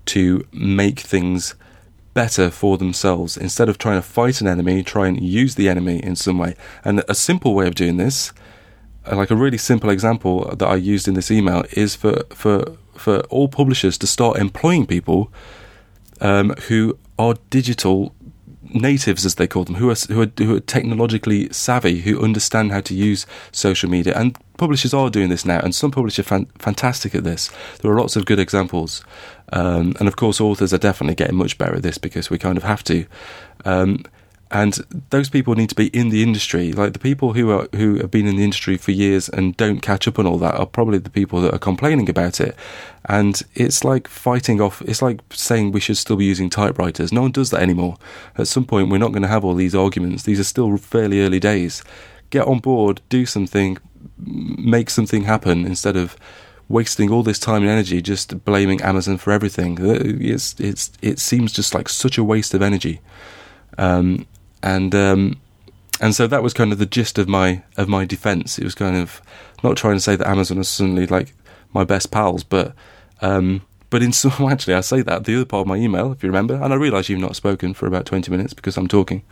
[0.05, 1.55] to make things
[2.17, 3.37] better for themselves.
[3.37, 6.55] Instead of trying to fight an enemy try and use the enemy in some way.
[6.83, 8.33] And a simple way of doing this
[9.05, 12.77] uh, like a really simple example that I used in this email is for for
[12.95, 15.31] for all publishers to start employing people
[16.19, 18.15] um, who are digital
[18.73, 22.71] natives, as they call them, who are, who are who are technologically savvy, who understand
[22.71, 24.13] how to use social media.
[24.15, 27.51] And publishers are doing this now, and some publishers are fan- fantastic at this.
[27.81, 29.03] There are lots of good examples,
[29.53, 32.57] um, and of course, authors are definitely getting much better at this because we kind
[32.57, 33.05] of have to.
[33.65, 34.03] Um,
[34.49, 34.79] and
[35.09, 36.71] those people need to be in the industry.
[36.71, 39.81] Like the people who are who have been in the industry for years and don't
[39.81, 42.55] catch up on all that are probably the people that are complaining about it.
[43.05, 44.81] And it's like fighting off.
[44.83, 47.11] It's like saying we should still be using typewriters.
[47.11, 47.97] No one does that anymore.
[48.37, 50.23] At some point, we're not going to have all these arguments.
[50.23, 51.83] These are still fairly early days.
[52.29, 53.77] Get on board, do something,
[54.17, 56.17] make something happen instead of
[56.69, 59.77] wasting all this time and energy just blaming Amazon for everything.
[59.81, 63.01] It's it's it seems just like such a waste of energy.
[63.77, 64.25] Um,
[64.63, 65.39] and um,
[65.99, 68.59] and so that was kind of the gist of my of my defence.
[68.59, 69.21] It was kind of
[69.63, 71.33] not trying to say that Amazon is suddenly like
[71.73, 72.73] my best pals, but
[73.21, 76.23] um, but in some actually I say that the other part of my email, if
[76.23, 79.23] you remember, and I realise you've not spoken for about twenty minutes because I'm talking,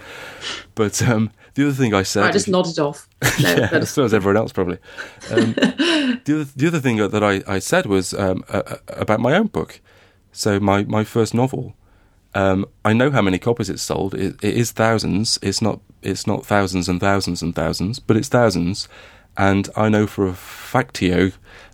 [0.74, 3.08] but um, the other thing I said, I just nodded off.
[3.42, 4.78] No, yeah, so as everyone else probably.
[5.30, 9.36] Um, the other the other thing that I, I said was um, uh, about my
[9.36, 9.82] own book,
[10.32, 11.76] so my my first novel.
[12.36, 14.14] Um, I know how many copies it's sold.
[14.14, 15.40] It, it is thousands.
[15.42, 15.80] It's not.
[16.02, 18.88] It's not thousands and thousands and thousands, but it's thousands.
[19.38, 21.34] And I know for a factio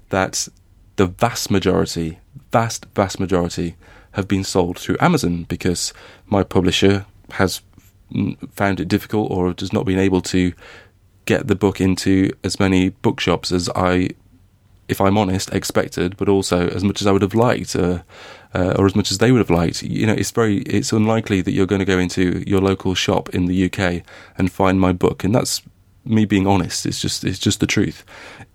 [0.09, 0.47] that
[0.95, 2.19] the vast majority,
[2.51, 3.75] vast vast majority,
[4.11, 5.93] have been sold through Amazon because
[6.27, 7.61] my publisher has
[8.51, 10.53] found it difficult or has not been able to
[11.25, 14.09] get the book into as many bookshops as I,
[14.87, 17.75] if I'm honest, expected, but also as much as I would have liked.
[17.75, 17.99] Uh,
[18.53, 19.83] uh, or as much as they would have liked.
[19.83, 23.29] You know, it's very it's unlikely that you're going to go into your local shop
[23.29, 24.03] in the UK
[24.37, 25.61] and find my book, and that's
[26.03, 26.85] me being honest.
[26.85, 28.03] It's just it's just the truth.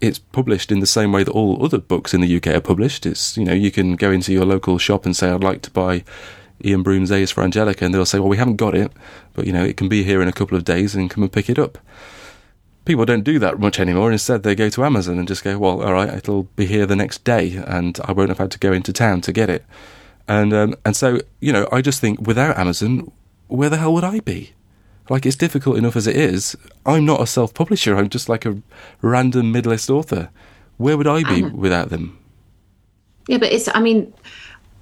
[0.00, 3.06] It's published in the same way that all other books in the UK are published.
[3.06, 5.70] It's you know you can go into your local shop and say I'd like to
[5.70, 6.04] buy.
[6.64, 8.90] Iain Broome's A's for Angelica, and they'll say, "Well, we haven't got it,
[9.34, 11.30] but you know it can be here in a couple of days, and come and
[11.30, 11.76] pick it up."
[12.86, 14.10] People don't do that much anymore.
[14.10, 16.96] Instead, they go to Amazon and just go, well, all right, it'll be here the
[16.96, 19.64] next day, and I won't have had to go into town to get it.
[20.28, 23.12] And um, and so you know, I just think without Amazon,
[23.48, 24.52] where the hell would I be?
[25.08, 26.56] Like it's difficult enough as it is.
[26.84, 27.96] I'm not a self-publisher.
[27.96, 28.60] I'm just like a
[29.02, 30.30] random middle-list author.
[30.78, 32.18] Where would I be I without them?
[33.28, 33.68] Yeah, but it's.
[33.74, 34.12] I mean,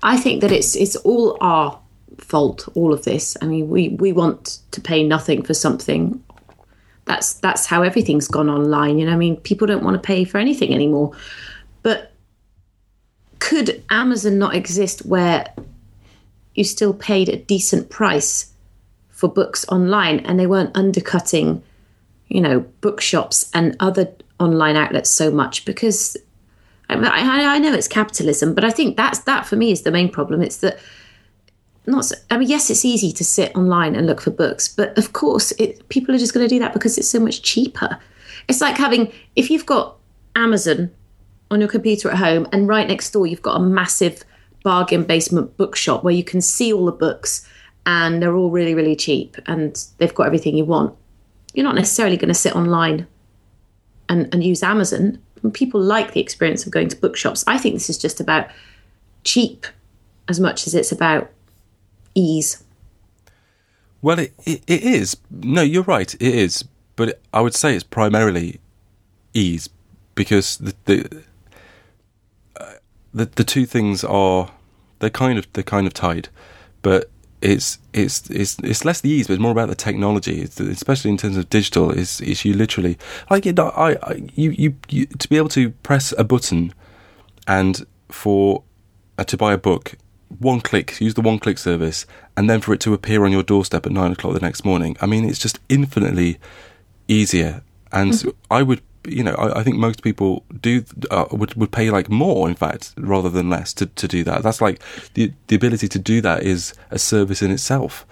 [0.02, 1.78] I think that it's it's all our
[2.18, 2.68] fault.
[2.74, 3.36] All of this.
[3.42, 6.22] I mean, we we want to pay nothing for something
[7.04, 8.98] that's that's how everything's gone online.
[8.98, 11.12] You know, I mean, people don't want to pay for anything anymore.
[11.82, 12.12] But
[13.38, 15.52] could Amazon not exist where
[16.54, 18.52] you still paid a decent price
[19.10, 21.62] for books online and they weren't undercutting,
[22.28, 25.64] you know, bookshops and other online outlets so much?
[25.66, 26.16] Because
[26.88, 29.90] I, I, I know it's capitalism, but I think that's that for me is the
[29.90, 30.40] main problem.
[30.40, 30.78] It's that
[31.86, 34.96] not so, I mean yes it's easy to sit online and look for books but
[34.96, 37.98] of course it, people are just going to do that because it's so much cheaper.
[38.48, 39.96] It's like having if you've got
[40.36, 40.90] Amazon
[41.50, 44.24] on your computer at home and right next door you've got a massive
[44.62, 47.46] bargain basement bookshop where you can see all the books
[47.86, 50.96] and they're all really really cheap and they've got everything you want.
[51.52, 53.06] You're not necessarily going to sit online
[54.08, 55.20] and, and use Amazon.
[55.52, 57.44] People like the experience of going to bookshops.
[57.46, 58.48] I think this is just about
[59.24, 59.66] cheap
[60.28, 61.30] as much as it's about
[62.14, 62.62] ease.
[64.02, 65.16] Well, it, it, it is.
[65.30, 66.12] No, you're right.
[66.14, 66.64] It is,
[66.96, 68.60] but I would say it's primarily
[69.32, 69.68] ease
[70.14, 71.22] because the the,
[72.60, 72.72] uh,
[73.12, 74.50] the the two things are
[74.98, 76.28] they're kind of they're kind of tied,
[76.82, 80.58] but it's it's it's it's less the ease, but it's more about the technology, it's,
[80.58, 81.90] especially in terms of digital.
[81.90, 82.98] Is is you literally
[83.30, 86.72] like it, I, I you, you you to be able to press a button
[87.46, 88.62] and for
[89.18, 89.96] uh, to buy a book
[90.38, 93.42] one click, use the one click service, and then for it to appear on your
[93.42, 94.96] doorstep at nine o'clock the next morning.
[95.00, 96.38] I mean, it's just infinitely
[97.08, 97.62] easier.
[97.92, 98.30] And mm-hmm.
[98.50, 102.08] I would, you know, I, I think most people do uh, would would pay like
[102.08, 104.42] more, in fact, rather than less to, to do that.
[104.42, 104.82] That's like
[105.14, 108.06] the the ability to do that is a service in itself.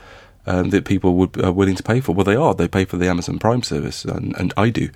[0.45, 2.13] Um, that people would are willing to pay for.
[2.13, 2.53] Well, they are.
[2.53, 4.91] They pay for the Amazon Prime service, and, and I do.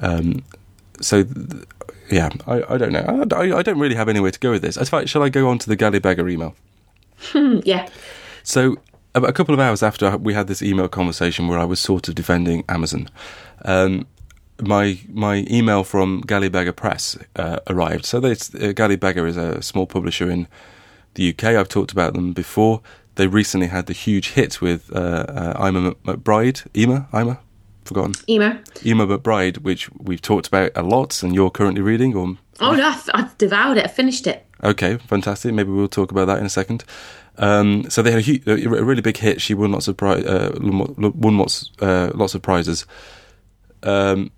[0.00, 0.42] Um,
[1.00, 1.64] so th-
[2.10, 3.26] yeah, I, I don't know.
[3.32, 4.76] I, I, don't really have anywhere to go with this.
[4.76, 6.54] In fact, shall I go on to the Galley Beggar email?
[7.34, 7.88] yeah.
[8.42, 8.76] So
[9.14, 12.14] a couple of hours after we had this email conversation where I was sort of
[12.14, 13.08] defending Amazon,
[13.64, 14.06] um,
[14.60, 18.04] my my email from Galley Beggar Press uh, arrived.
[18.04, 20.48] So this, uh, Galley Beggar is a small publisher in
[21.14, 21.44] the UK.
[21.44, 22.80] I've talked about them before.
[23.14, 25.26] They recently had the huge hit with uh,
[25.58, 26.66] uh, Ima McBride.
[26.74, 27.08] Ima?
[27.12, 27.40] Ima?
[27.88, 28.14] Forgotten.
[28.28, 28.58] Emo.
[28.84, 32.14] Emo McBride, which we've talked about a lot, and you're currently reading.
[32.14, 33.84] Or oh no, I've, I've devoured it.
[33.84, 34.46] I finished it.
[34.62, 35.54] Okay, fantastic.
[35.54, 36.84] Maybe we'll talk about that in a second.
[37.36, 39.40] Um, so they had a, huge, a, really big hit.
[39.40, 42.84] She won lots of pri- uh, won lots, uh, lots of prizes.
[43.84, 44.32] Um,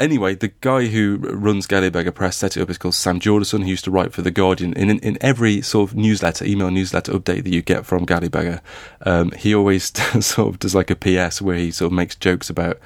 [0.00, 3.64] anyway, the guy who runs Galley Beggar Press set it up is called Sam Jordison.
[3.64, 4.72] He used to write for the Guardian.
[4.74, 8.28] In in, in every sort of newsletter, email newsletter update that you get from Galley
[8.28, 8.60] Beggar,
[9.02, 9.84] um, he always
[10.24, 12.78] sort of does like a PS where he sort of makes jokes about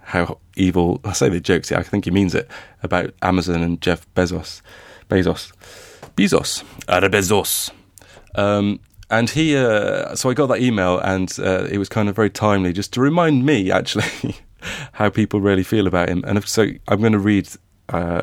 [0.00, 1.00] how evil.
[1.04, 1.72] I say the jokes.
[1.72, 2.48] I think he means it
[2.82, 4.62] about Amazon and Jeff Bezos,
[5.08, 5.52] Bezos,
[6.16, 7.70] Bezos, Ara Bezos.
[8.34, 12.16] Um, and he, uh, so I got that email, and uh, it was kind of
[12.16, 14.34] very timely, just to remind me actually
[14.92, 16.24] how people really feel about him.
[16.26, 17.48] And so I'm going to read.
[17.88, 18.22] Uh,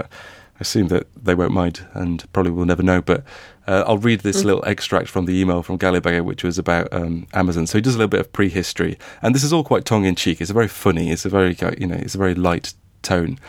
[0.56, 3.02] I assume that they won't mind, and probably will never know.
[3.02, 3.24] But
[3.67, 4.46] uh, I'll read this mm.
[4.46, 7.65] little extract from the email from Beggar, which was about um, Amazon.
[7.65, 10.15] So he does a little bit of prehistory, and this is all quite tongue in
[10.15, 10.41] cheek.
[10.41, 11.12] It's a very funny.
[11.12, 13.39] It's a very you know, it's a very light tone.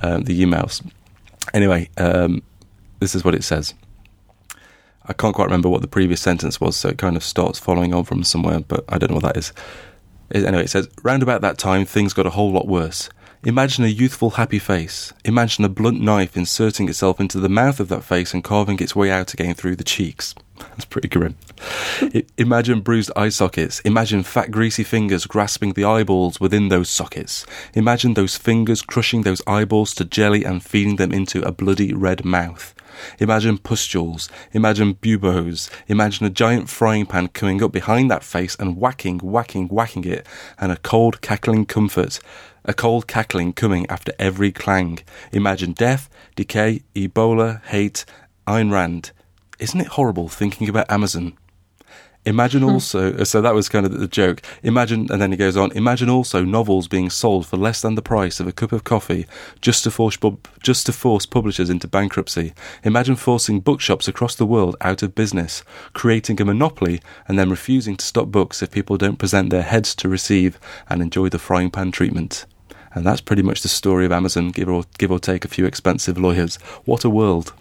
[0.00, 0.84] Uh, the emails.
[1.52, 2.42] Anyway, um,
[3.00, 3.74] this is what it says.
[5.06, 7.92] I can't quite remember what the previous sentence was, so it kind of starts following
[7.92, 9.52] on from somewhere, but I don't know what that is.
[10.32, 13.08] Anyway, it says, round about that time, things got a whole lot worse.
[13.46, 15.12] Imagine a youthful, happy face.
[15.26, 18.96] Imagine a blunt knife inserting itself into the mouth of that face and carving its
[18.96, 20.34] way out again through the cheeks.
[20.58, 21.36] That's pretty grim.
[22.38, 23.80] Imagine bruised eye sockets.
[23.80, 27.44] Imagine fat, greasy fingers grasping the eyeballs within those sockets.
[27.74, 32.24] Imagine those fingers crushing those eyeballs to jelly and feeding them into a bloody red
[32.24, 32.74] mouth.
[33.18, 34.30] Imagine pustules.
[34.52, 35.68] Imagine buboes.
[35.88, 40.26] Imagine a giant frying pan coming up behind that face and whacking, whacking, whacking it,
[40.58, 42.20] and a cold, cackling comfort.
[42.66, 45.00] A cold cackling coming after every clang.
[45.32, 48.06] Imagine death, decay, Ebola, hate,
[48.46, 49.10] Ayn Rand.
[49.58, 51.36] Isn't it horrible thinking about Amazon?
[52.26, 52.70] Imagine hmm.
[52.70, 54.40] also, so that was kind of the joke.
[54.62, 58.02] Imagine, and then he goes on, imagine also novels being sold for less than the
[58.02, 59.26] price of a cup of coffee
[59.60, 60.16] just to force,
[60.62, 62.54] just to force publishers into bankruptcy.
[62.82, 67.96] Imagine forcing bookshops across the world out of business, creating a monopoly, and then refusing
[67.96, 71.70] to stop books if people don't present their heads to receive and enjoy the frying
[71.70, 72.46] pan treatment.
[72.94, 75.66] And that's pretty much the story of Amazon, give or, give or take a few
[75.66, 76.56] expensive lawyers.
[76.84, 77.52] What a world.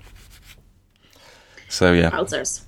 [1.70, 2.12] So, yeah.
[2.12, 2.64] Wowzers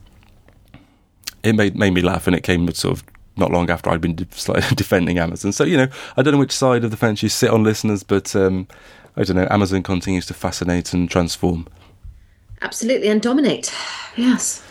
[1.45, 3.04] it made made me laugh, and it came sort of
[3.38, 4.25] not long after I'd been de-
[4.75, 5.51] defending Amazon.
[5.51, 8.04] So you know, I don't know which side of the fence you sit on, listeners,
[8.04, 8.67] but um,
[9.15, 9.47] I don't know.
[9.49, 11.67] Amazon continues to fascinate and transform.
[12.62, 13.73] Absolutely, and dominate.
[14.17, 14.63] Yes,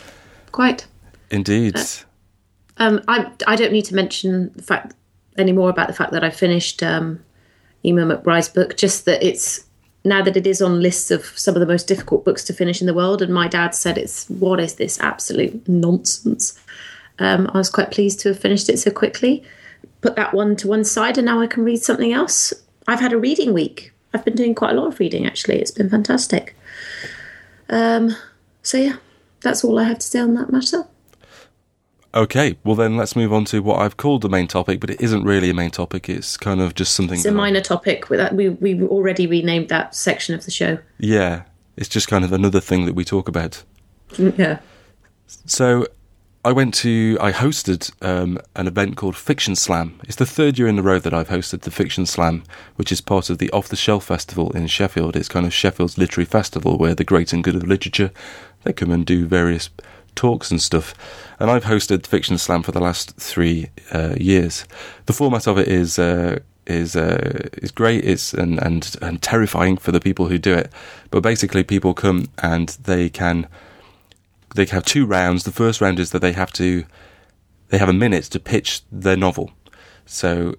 [0.51, 0.85] quite.
[1.31, 1.77] Indeed.
[1.77, 1.85] Uh,
[2.77, 4.93] um, I I don't need to mention the fact
[5.37, 7.23] anymore about the fact that I finished um,
[7.85, 8.75] Eimear McBride's book.
[8.77, 9.65] Just that it's
[10.03, 12.81] now that it is on lists of some of the most difficult books to finish
[12.81, 16.59] in the world, and my dad said it's what is this absolute nonsense.
[17.19, 19.43] Um, I was quite pleased to have finished it so quickly.
[20.01, 22.53] Put that one to one side, and now I can read something else.
[22.87, 23.93] I've had a reading week.
[24.13, 25.59] I've been doing quite a lot of reading actually.
[25.59, 26.55] It's been fantastic.
[27.69, 28.15] Um,
[28.61, 28.97] so yeah,
[29.41, 30.85] that's all I have to say on that matter.
[32.15, 35.01] Okay, well then let's move on to what I've called the main topic, but it
[35.01, 36.07] isn't really a main topic.
[36.07, 37.17] It's kind of just something.
[37.17, 37.63] It's a minor I...
[37.63, 38.09] topic.
[38.09, 40.77] With that, we we already renamed that section of the show.
[40.97, 41.43] Yeah,
[41.75, 43.63] it's just kind of another thing that we talk about.
[44.13, 44.59] Mm, yeah.
[45.45, 45.87] So,
[46.45, 49.99] I went to I hosted um, an event called Fiction Slam.
[50.03, 52.43] It's the third year in a row that I've hosted the Fiction Slam,
[52.77, 55.17] which is part of the Off the Shelf Festival in Sheffield.
[55.17, 58.11] It's kind of Sheffield's literary festival where the great and good of literature
[58.63, 59.69] they come and do various
[60.15, 60.93] talks and stuff.
[61.39, 64.65] And I've hosted Fiction Slam for the last three uh, years.
[65.05, 68.05] The format of it is uh, is uh, is great.
[68.05, 70.71] It's and, and and terrifying for the people who do it.
[71.11, 73.47] But basically, people come and they can
[74.55, 75.43] they have two rounds.
[75.43, 76.85] The first round is that they have to
[77.69, 79.51] they have a minute to pitch their novel.
[80.05, 80.55] So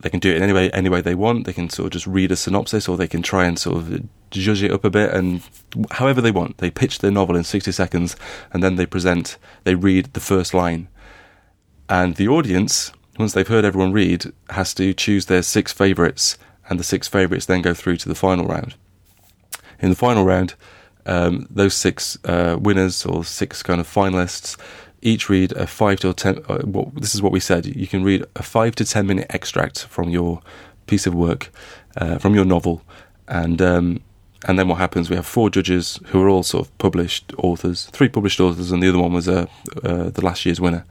[0.00, 1.44] they can do it in any way, any way they want.
[1.44, 4.08] They can sort of just read a synopsis, or they can try and sort of
[4.30, 5.42] judge it up a bit, and
[5.92, 6.58] however they want.
[6.58, 8.16] They pitch their novel in sixty seconds,
[8.52, 9.38] and then they present.
[9.64, 10.88] They read the first line,
[11.88, 16.78] and the audience, once they've heard everyone read, has to choose their six favourites, and
[16.78, 18.74] the six favourites then go through to the final round.
[19.80, 20.54] In the final round,
[21.06, 24.56] um, those six uh, winners or six kind of finalists
[25.02, 26.42] each read a five to ten.
[26.48, 27.66] Uh, well, this is what we said.
[27.66, 30.40] You can read a five to ten minute extract from your
[30.86, 31.52] piece of work,
[31.96, 32.82] uh, from your novel,
[33.26, 34.00] and um,
[34.46, 35.10] and then what happens?
[35.10, 38.82] We have four judges who are all sort of published authors, three published authors, and
[38.82, 39.46] the other one was uh,
[39.82, 40.84] the last year's winner,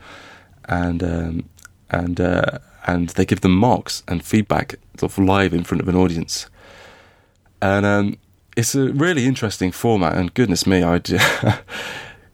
[0.66, 1.49] and um,
[1.89, 5.88] and uh, and they give them marks and feedback sort of live in front of
[5.88, 6.49] an audience,
[7.62, 8.18] and um,
[8.55, 10.16] it's a really interesting format.
[10.16, 11.01] And goodness me, I.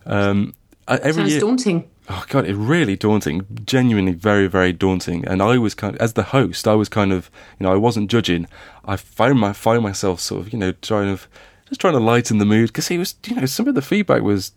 [0.05, 0.53] um,
[0.87, 1.89] uh, every Sounds year, daunting.
[2.09, 3.45] Oh god, it's really daunting.
[3.65, 5.25] Genuinely, very, very daunting.
[5.25, 7.77] And I was kind of, as the host, I was kind of, you know, I
[7.77, 8.47] wasn't judging.
[8.85, 11.23] I found my found myself sort of, you know, trying to
[11.69, 14.21] just trying to lighten the mood because he was, you know, some of the feedback
[14.21, 14.51] was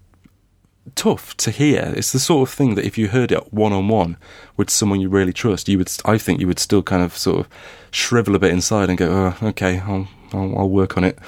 [0.94, 1.92] tough to hear.
[1.96, 4.16] It's the sort of thing that if you heard it one on one
[4.56, 5.90] with someone you really trust, you would.
[6.04, 7.48] I think you would still kind of sort of
[7.90, 11.18] shrivel a bit inside and go, "Oh, okay, I'll, I'll, I'll work on it."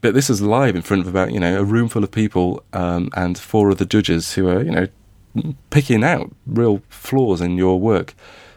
[0.00, 2.62] But this is live in front of about you know a room full of people
[2.72, 4.88] um, and four other judges who are you know
[5.70, 8.14] picking out real flaws in your work.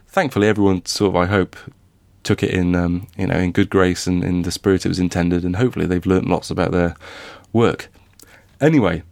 [0.07, 1.55] Thankfully, everyone sort of I hope
[2.23, 4.99] took it in um, you know in good grace and in the spirit it was
[4.99, 6.95] intended, and hopefully they've learnt lots about their
[7.53, 7.89] work.
[8.59, 9.03] Anyway,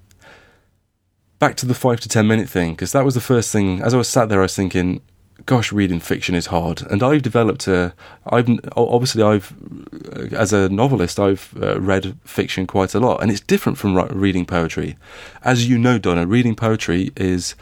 [1.40, 3.82] back to the five to ten minute thing because that was the first thing.
[3.82, 5.02] As I was sat there, I was thinking,
[5.50, 7.94] "Gosh, reading fiction is hard." And I've developed a.
[8.28, 8.48] I've
[8.78, 9.52] obviously I've
[10.32, 14.46] as a novelist I've uh, read fiction quite a lot, and it's different from reading
[14.46, 14.96] poetry.
[15.44, 17.56] As you know, Donna, reading poetry is.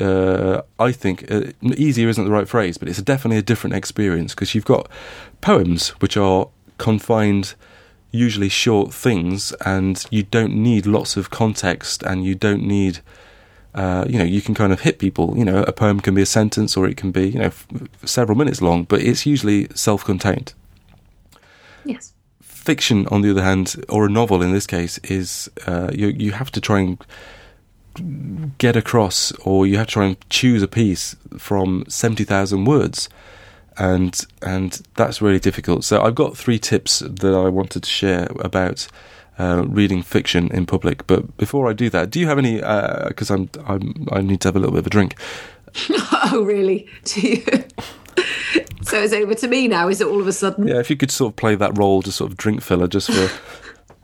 [0.00, 4.34] Uh, I think uh, easier isn't the right phrase, but it's definitely a different experience
[4.34, 4.88] because you've got
[5.40, 7.54] poems which are confined
[8.10, 13.00] usually short things, and you don't need lots of context, and you don't need
[13.74, 15.36] uh, you know, you can kind of hit people.
[15.36, 17.66] You know, a poem can be a sentence or it can be, you know, f-
[18.04, 20.54] several minutes long, but it's usually self contained.
[21.84, 22.12] Yes.
[22.40, 26.32] Fiction, on the other hand, or a novel in this case, is uh, you, you
[26.32, 27.04] have to try and
[28.58, 33.08] get across, or you have to try and choose a piece from 70,000 words.
[33.76, 35.82] And and that's really difficult.
[35.82, 38.86] So I've got three tips that I wanted to share about
[39.38, 41.06] uh, reading fiction in public.
[41.06, 42.56] But before I do that, do you have any?
[42.56, 45.16] Because uh, I'm, I'm I need to have a little bit of a drink.
[45.90, 46.88] oh, really?
[47.04, 47.42] Do you?
[48.82, 49.88] so it's over to me now.
[49.88, 50.68] Is it all of a sudden?
[50.68, 53.10] Yeah, if you could sort of play that role, just sort of drink filler, just
[53.10, 53.28] for.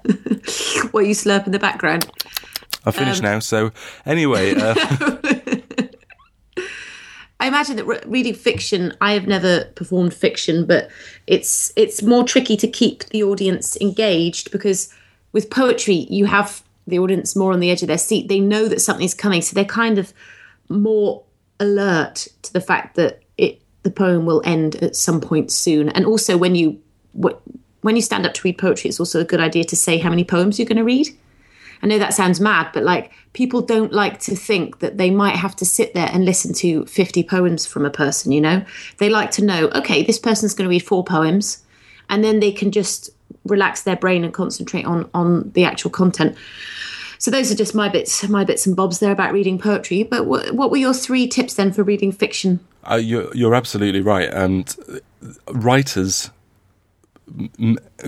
[0.91, 2.11] While you slurp in the background.
[2.85, 3.39] I finished um, now.
[3.39, 3.71] So
[4.07, 4.55] anyway.
[4.57, 4.75] Uh...
[7.39, 10.91] I imagine that re- reading fiction, I have never performed fiction, but
[11.27, 14.93] it's it's more tricky to keep the audience engaged because
[15.33, 18.29] with poetry, you have the audience more on the edge of their seat.
[18.29, 20.13] They know that something's coming, so they're kind of
[20.69, 21.23] more
[21.59, 25.89] alert to the fact that it the poem will end at some point soon.
[25.91, 26.81] And also, when you
[27.13, 30.11] when you stand up to read poetry, it's also a good idea to say how
[30.11, 31.09] many poems you're going to read.
[31.83, 35.37] I know that sounds mad, but like people don't like to think that they might
[35.37, 38.65] have to sit there and listen to 50 poems from a person, you know?
[38.99, 41.65] They like to know, okay, this person's going to read four poems,
[42.11, 43.11] and then they can just
[43.45, 46.37] relax their brain and concentrate on on the actual content.
[47.19, 50.05] So those are just my bits, my bits and bobs there about reading poetry.
[50.05, 52.61] But what, what were your three tips then for reading fiction?
[52.91, 54.75] Uh, you're, you're absolutely right, and
[55.49, 56.31] writers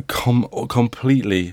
[0.07, 1.53] com- completely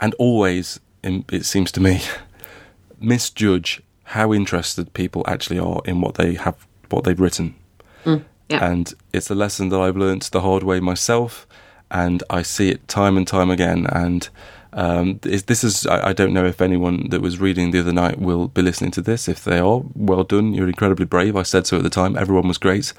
[0.00, 2.02] and always, it seems to me,
[3.00, 7.54] misjudge how interested people actually are in what they have, what they've written.
[8.04, 8.68] Mm, yeah.
[8.68, 11.46] And it's a lesson that I've learnt the hard way myself
[11.92, 13.86] and I see it time and time again.
[13.86, 14.28] And
[14.72, 18.48] um, this is, I, don't know if anyone that was reading the other night will
[18.48, 19.28] be listening to this.
[19.28, 20.54] If they are, well done.
[20.54, 21.36] You're incredibly brave.
[21.36, 22.16] I said so at the time.
[22.16, 22.94] Everyone was great.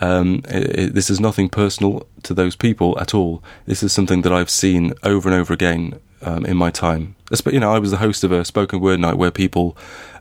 [0.00, 3.42] Um, it, it, this is nothing personal to those people at all.
[3.66, 7.14] This is something that I've seen over and over again um, in my time.
[7.46, 9.76] You know, I was the host of a spoken word night where people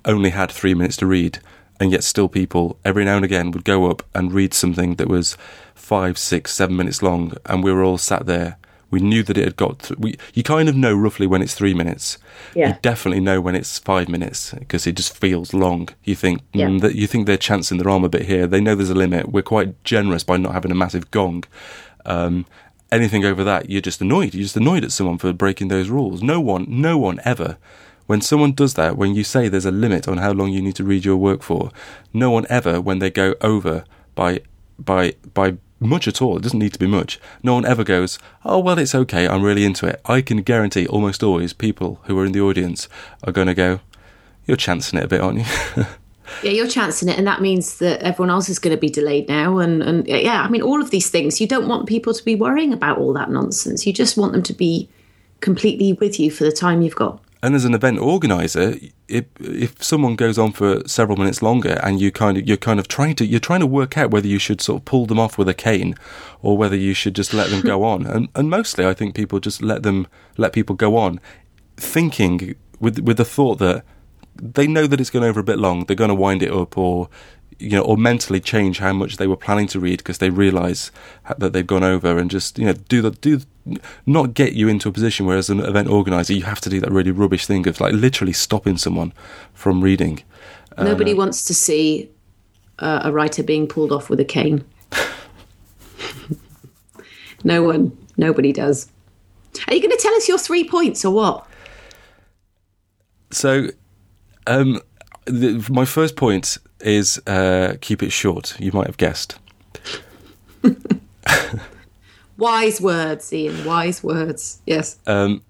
[0.05, 1.39] only had three minutes to read,
[1.81, 5.07] and yet still people every now and again would go up and read something that
[5.07, 5.35] was
[5.73, 8.57] five, six, seven minutes long, and we were all sat there.
[8.91, 9.79] We knew that it had got.
[9.79, 12.19] Th- we, you kind of know roughly when it's three minutes.
[12.53, 12.67] Yeah.
[12.67, 15.89] You definitely know when it's five minutes because it just feels long.
[16.03, 16.67] You think yeah.
[16.67, 18.45] mm, that you think they're chancing their arm a bit here.
[18.45, 19.31] They know there's a limit.
[19.31, 21.45] We're quite generous by not having a massive gong.
[22.05, 22.45] Um,
[22.91, 24.35] anything over that, you're just annoyed.
[24.35, 26.21] You're just annoyed at someone for breaking those rules.
[26.21, 27.57] No one, no one ever.
[28.11, 30.75] When someone does that, when you say there's a limit on how long you need
[30.75, 31.71] to read your work for,
[32.13, 33.85] no one ever, when they go over
[34.15, 34.41] by
[34.77, 36.35] by by much at all.
[36.35, 37.21] It doesn't need to be much.
[37.41, 39.29] No one ever goes, oh, well, it's okay.
[39.29, 40.01] I'm really into it.
[40.03, 42.89] I can guarantee almost always people who are in the audience
[43.23, 43.79] are going to go,
[44.45, 45.45] you're chancing it a bit, aren't you?
[46.43, 47.17] yeah, you're chancing it.
[47.17, 49.57] And that means that everyone else is going to be delayed now.
[49.57, 52.35] And, and yeah, I mean, all of these things, you don't want people to be
[52.35, 53.87] worrying about all that nonsense.
[53.87, 54.89] You just want them to be
[55.39, 57.23] completely with you for the time you've got.
[57.43, 58.75] And as an event organizer,
[59.07, 62.79] if, if someone goes on for several minutes longer and you kind of you're kind
[62.79, 65.19] of trying to you're trying to work out whether you should sort of pull them
[65.19, 65.95] off with a cane
[66.43, 68.05] or whether you should just let them go on.
[68.05, 71.19] And and mostly I think people just let them let people go on,
[71.77, 73.83] thinking with with the thought that
[74.35, 75.85] they know that it's going over a bit long.
[75.85, 77.09] They're going to wind it up or
[77.61, 80.91] you know, or mentally change how much they were planning to read because they realise
[81.37, 83.41] that they've gone over, and just you know, do the do
[84.05, 86.79] not get you into a position where, as an event organizer, you have to do
[86.79, 89.13] that really rubbish thing of like literally stopping someone
[89.53, 90.23] from reading.
[90.77, 92.09] Nobody uh, wants to see
[92.79, 94.65] uh, a writer being pulled off with a cane.
[97.43, 98.89] no one, nobody does.
[99.67, 101.47] Are you going to tell us your three points or what?
[103.31, 103.69] So
[104.47, 104.81] Um,
[105.25, 108.59] the, my first point is uh, keep it short.
[108.59, 109.37] You might have guessed.
[112.37, 113.65] Wise words, Iain.
[113.65, 114.61] Wise words.
[114.65, 114.97] Yes.
[115.05, 115.43] Um,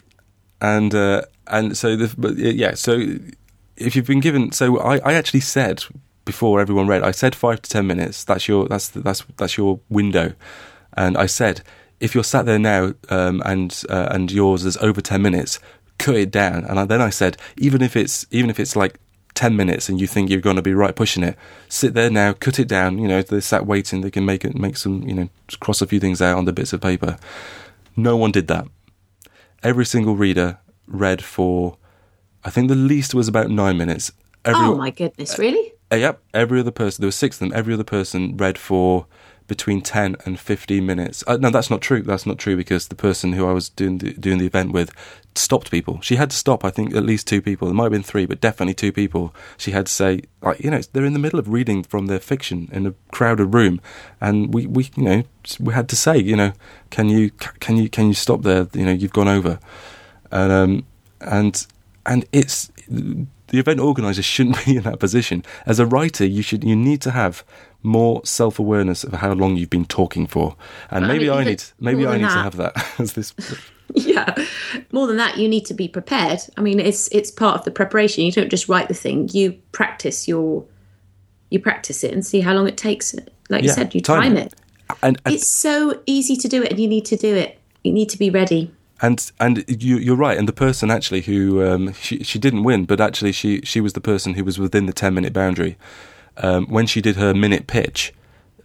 [0.60, 2.74] and uh, and so the but yeah.
[2.76, 3.18] So
[3.78, 5.84] if you've been given, so I, I actually said
[6.26, 8.24] before everyone read, I said five to ten minutes.
[8.24, 10.34] That's your that's that's that's your window.
[10.94, 11.62] And I said
[12.00, 15.60] if you're sat there now um, and uh, and yours is over ten minutes,
[15.98, 16.66] cut it down.
[16.66, 19.00] And I, then I said even if it's even if it's like
[19.42, 21.36] 10 minutes and you think you're going to be right pushing it,
[21.68, 23.00] sit there now, cut it down.
[23.00, 25.30] You know, they're sat waiting, they can make it, make some, you know,
[25.60, 27.18] cross a few things out on the bits of paper.
[27.98, 28.68] No one did that.
[29.64, 31.76] Every single reader read for,
[32.44, 34.12] I think the least was about nine minutes.
[34.46, 35.74] Every, oh my goodness, really?
[35.92, 39.08] uh, yep, every other person, there were six of them, every other person read for
[39.52, 41.26] between 10 and 15 minutes.
[41.28, 42.02] Uh, no, that's not true.
[42.02, 44.94] That's not true because the person who I was doing the, doing the event with
[45.36, 46.00] stopped people.
[46.00, 47.68] She had to stop, I think, at least two people.
[47.68, 49.36] There might have been three, but definitely two people.
[49.58, 52.22] She had to say, like, you know, they're in the middle of reading from their
[52.22, 53.82] fiction in a crowded room.
[54.22, 55.24] And we, we you know,
[55.60, 56.54] we had to say, you know,
[56.90, 58.70] can you, can you, can you stop there?
[58.72, 59.60] You know, you've gone over.
[60.32, 60.86] And, um,
[61.20, 61.68] and,
[62.06, 65.44] and it's, the event organizer shouldn't be in that position.
[65.66, 67.44] As a writer, you should, you need to have
[67.84, 70.56] more self awareness of how long you've been talking for,
[70.90, 73.34] and maybe I, mean, I need maybe I need that, to have that as this.
[73.94, 74.34] yeah,
[74.92, 76.40] more than that, you need to be prepared.
[76.58, 78.24] I mean, it's it's part of the preparation.
[78.24, 80.66] You don't just write the thing; you practice your
[81.50, 83.14] you practice it and see how long it takes.
[83.50, 84.54] Like yeah, you said, you time, time it.
[85.02, 87.60] And, and it's so easy to do it, and you need to do it.
[87.84, 88.72] You need to be ready
[89.02, 90.38] and and you, are right.
[90.38, 93.94] And the person actually who um, she she didn't win, but actually she she was
[93.94, 95.78] the person who was within the ten minute boundary
[96.42, 98.14] um, when she did her minute pitch,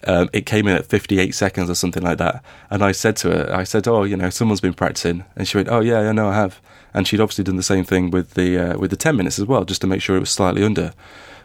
[0.07, 2.45] um, it came in at 58 seconds or something like that.
[2.71, 5.59] And I said to her, I said, "Oh, you know, someone's been practicing," and she
[5.59, 6.61] went, "Oh yeah, I know, I have."
[6.95, 9.47] And she'd obviously done the same thing with the uh, with the 10 minutes as
[9.47, 10.93] well, just to make sure it was slightly under.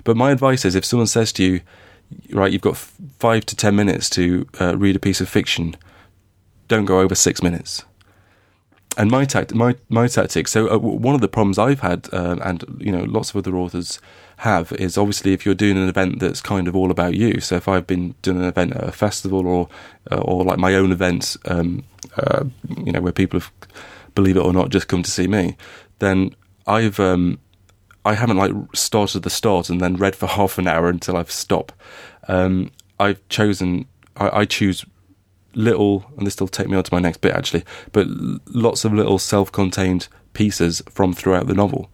[0.03, 1.61] But my advice is, if someone says to you,
[2.32, 5.75] "Right, you've got f- five to 10 minutes to uh, read a piece of fiction,"
[6.67, 7.84] don't go over six minutes
[8.97, 10.47] and my tact, my my tactic.
[10.47, 13.55] So uh, one of the problems I've had, uh, and you know, lots of other
[13.55, 13.99] authors
[14.42, 17.39] have, is obviously if you're doing an event that's kind of all about you.
[17.39, 19.70] So if I've been doing an event at a festival or
[20.12, 21.84] uh, or like my own events, um,
[22.18, 22.46] uh,
[22.84, 23.52] you know, where people have,
[24.16, 25.58] believe it or not, just come to see me,
[26.00, 26.36] then
[26.66, 27.38] I've um,
[28.04, 31.32] I haven't like started the start and then read for half an hour until I've
[31.32, 31.74] stopped.
[32.28, 33.86] Um, I've chosen.
[34.18, 34.86] I, I choose
[35.54, 38.08] little, and this will take me on to my next bit actually, but
[38.48, 41.92] lots of little self-contained pieces from throughout the novel.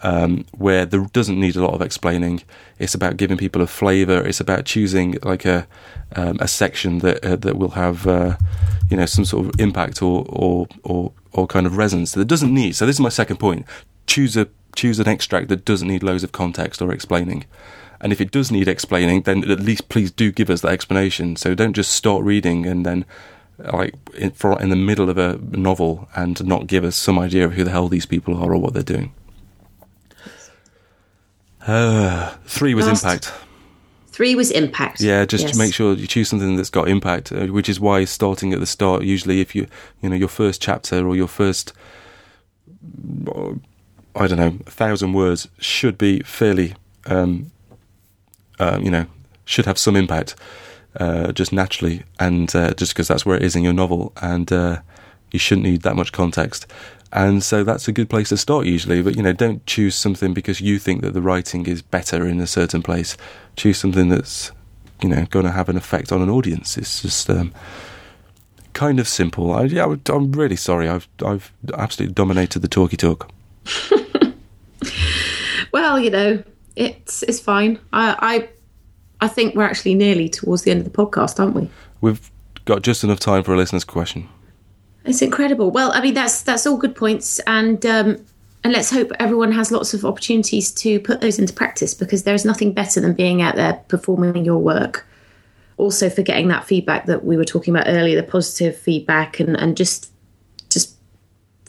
[0.00, 2.42] Um, where there doesn't need a lot of explaining.
[2.78, 4.24] It's about giving people a flavour.
[4.24, 5.66] It's about choosing like a
[6.14, 8.36] um, a section that uh, that will have uh,
[8.88, 12.54] you know some sort of impact or or or, or kind of resonance that doesn't
[12.54, 12.76] need.
[12.76, 13.66] So this is my second point.
[14.06, 14.46] Choose a
[14.76, 17.44] choose an extract that doesn't need loads of context or explaining.
[18.00, 21.36] And if it does need explaining, then at least please do give us that explanation.
[21.36, 23.04] So don't just start reading and then,
[23.58, 27.44] like, in, for, in the middle of a novel and not give us some idea
[27.46, 29.12] of who the hell these people are or what they're doing.
[31.68, 33.32] Uh, three was Last, impact.
[34.08, 35.00] Three was impact.
[35.00, 35.52] Yeah, just yes.
[35.52, 38.58] to make sure you choose something that's got impact, uh, which is why starting at
[38.58, 39.68] the start, usually if you,
[40.02, 41.72] you know, your first chapter or your first,
[44.16, 46.74] I don't know, a thousand words should be fairly
[47.06, 47.50] um,
[48.58, 49.06] uh, you know,
[49.44, 50.34] should have some impact
[50.96, 54.52] uh, just naturally, and uh, just because that's where it is in your novel, and
[54.52, 54.80] uh,
[55.30, 56.66] you shouldn't need that much context.
[57.12, 59.02] And so that's a good place to start usually.
[59.02, 62.40] But you know, don't choose something because you think that the writing is better in
[62.40, 63.16] a certain place.
[63.56, 64.52] Choose something that's
[65.02, 66.76] you know going to have an effect on an audience.
[66.76, 67.52] It's just um,
[68.74, 69.52] kind of simple.
[69.52, 70.88] I, yeah, I'm really sorry.
[70.88, 73.30] I've I've absolutely dominated the talky talk.
[75.72, 76.42] well, you know,
[76.76, 77.78] it's it's fine.
[77.92, 78.16] I,
[79.20, 81.70] I I think we're actually nearly towards the end of the podcast, aren't we?
[82.02, 82.30] We've
[82.66, 84.28] got just enough time for a listener's question.
[85.08, 85.70] It's incredible.
[85.70, 88.24] Well, I mean that's that's all good points, and um,
[88.62, 92.34] and let's hope everyone has lots of opportunities to put those into practice because there
[92.34, 95.06] is nothing better than being out there performing your work.
[95.78, 99.56] Also, for getting that feedback that we were talking about earlier, the positive feedback, and
[99.56, 100.12] and just
[100.68, 100.94] just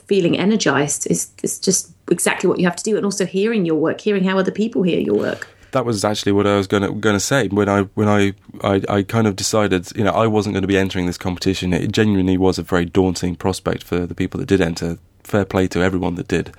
[0.06, 3.76] feeling energized is is just exactly what you have to do, and also hearing your
[3.76, 5.48] work, hearing how other people hear your work.
[5.72, 8.34] That was actually what I was going to going to say when I when I,
[8.64, 11.74] I, I kind of decided you know I wasn't going to be entering this competition.
[11.74, 14.98] It genuinely was a very daunting prospect for the people that did enter.
[15.24, 16.54] Fair play to everyone that did.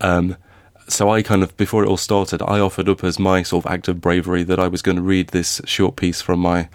[0.00, 0.36] Um,
[0.88, 3.72] so I kind of before it all started, I offered up as my sort of
[3.72, 6.68] act of bravery that I was going to read this short piece from my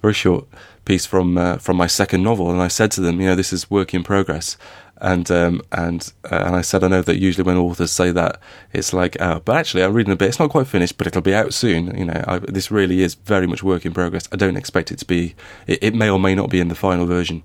[0.00, 0.46] very short
[0.84, 3.52] piece from uh, from my second novel, and I said to them, you know, this
[3.52, 4.56] is work in progress,
[5.00, 8.40] And um, and uh, and I said I know that usually when authors say that
[8.72, 11.22] it's like uh, but actually I'm reading a bit it's not quite finished but it'll
[11.22, 14.28] be out soon you know I, this really is very much work in progress.
[14.32, 15.36] I don't expect it to be
[15.66, 17.44] it, it may or may not be in the final version.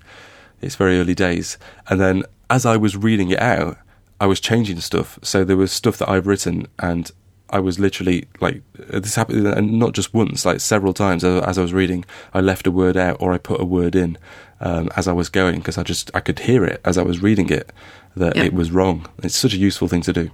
[0.60, 1.58] It's very early days.
[1.88, 3.78] And then as I was reading it out
[4.20, 5.18] I was changing stuff.
[5.22, 7.10] So there was stuff that I've written and
[7.50, 11.62] I was literally like this happened, and not just once, like several times as I
[11.62, 12.04] was reading.
[12.32, 14.18] I left a word out or I put a word in
[14.64, 17.22] um, as I was going because I just I could hear it as I was
[17.22, 17.70] reading it
[18.16, 19.06] that it was wrong.
[19.22, 20.30] It's such a useful thing to do.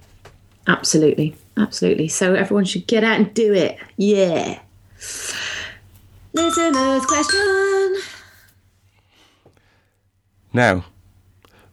[0.67, 2.07] Absolutely, absolutely.
[2.07, 3.77] So everyone should get out and do it.
[3.97, 4.59] Yeah.
[6.33, 7.97] Listener's question.
[10.53, 10.85] Now,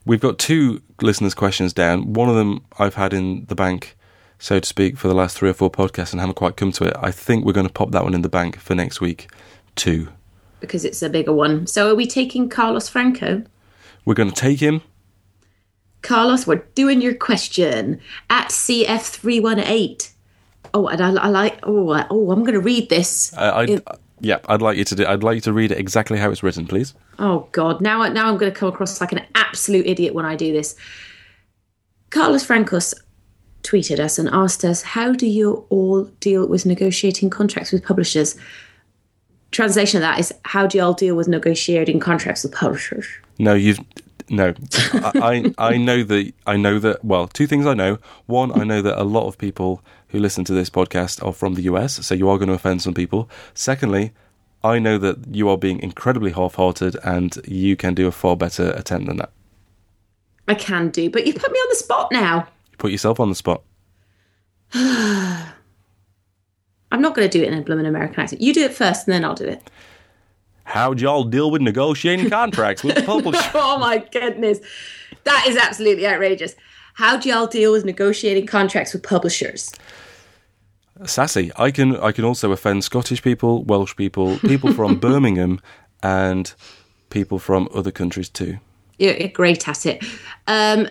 [0.05, 2.13] we've got two listeners' questions down.
[2.15, 3.97] One of them I've had in the bank
[4.39, 6.85] so to speak, for the last three or four podcasts and haven't quite come to
[6.85, 6.97] it.
[7.01, 9.29] I think we're going to pop that one in the bank for next week,
[9.75, 10.09] too.
[10.61, 11.67] Because it's a bigger one.
[11.67, 13.45] So are we taking Carlos Franco?
[14.05, 14.83] We're going to take him.
[16.03, 18.01] Carlos, we're doing your question
[18.31, 20.13] at CF318.
[20.75, 21.59] Oh, and I, I like.
[21.63, 23.33] Oh, oh, I'm going to read this.
[23.37, 25.07] Uh, I, yeah, I'd like you to do.
[25.07, 26.95] I'd like you to read it exactly how it's written, please.
[27.19, 27.81] Oh God!
[27.81, 30.77] Now, now I'm going to come across like an absolute idiot when I do this.
[32.11, 32.95] Carlos Francos
[33.63, 38.37] tweeted us and asked us, How do you all deal with negotiating contracts with publishers?
[39.51, 43.07] Translation of that is, How do you all deal with negotiating contracts with publishers?
[43.39, 43.81] No, you've.
[44.31, 44.53] No,
[44.93, 47.29] I, I I know that I know that well.
[47.29, 47.99] Two things I know.
[48.27, 51.55] One, I know that a lot of people who listen to this podcast are from
[51.55, 53.31] the US, so you are going to offend some people.
[53.55, 54.13] Secondly,
[54.63, 58.71] I know that you are being incredibly half-hearted, and you can do a far better
[58.73, 59.33] attempt than that.
[60.47, 63.31] I can do, but you've put me on the spot now You put yourself on
[63.31, 63.63] the spot.
[66.91, 68.41] I'm not going to do it in a blooming American accent.
[68.41, 69.71] You do it first, and then I'll do it.
[70.65, 73.51] How'd y'all deal with negotiating contracts with the publisher?
[73.55, 74.59] oh my goodness,
[75.25, 76.55] that is absolutely outrageous.
[76.95, 79.73] How'd y'all deal with negotiating contracts with publishers?
[81.05, 81.53] Sassy.
[81.57, 85.61] I can I can also offend Scottish people, Welsh people, people from Birmingham,
[86.03, 86.53] and
[87.11, 88.59] people from other countries too.
[88.99, 90.05] You're great at it.
[90.49, 90.89] Um,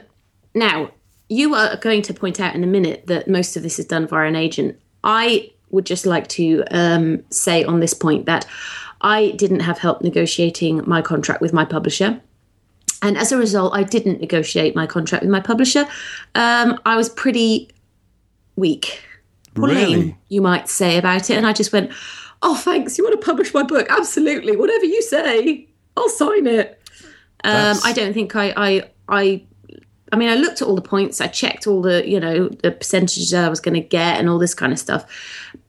[0.56, 0.92] now,
[1.30, 4.08] you are going to point out in a minute that most of this is done
[4.08, 4.80] via an agent.
[5.04, 8.46] I would just like to um, say on this point that
[9.02, 12.22] I didn't have help negotiating my contract with my publisher.
[13.02, 15.88] And as a result, I didn't negotiate my contract with my publisher.
[16.34, 17.70] Um, I was pretty
[18.56, 19.04] weak,
[19.56, 20.18] really?
[20.30, 21.38] you might say, about it.
[21.38, 21.92] And I just went,
[22.42, 22.98] Oh, thanks.
[22.98, 23.88] You want to publish my book?
[23.90, 24.56] Absolutely.
[24.56, 26.80] Whatever you say, I'll sign it.
[27.44, 29.44] Um, I don't think I, I, I
[30.12, 32.72] I mean, I looked at all the points, I checked all the, you know, the
[32.72, 35.06] percentages I was going to get and all this kind of stuff.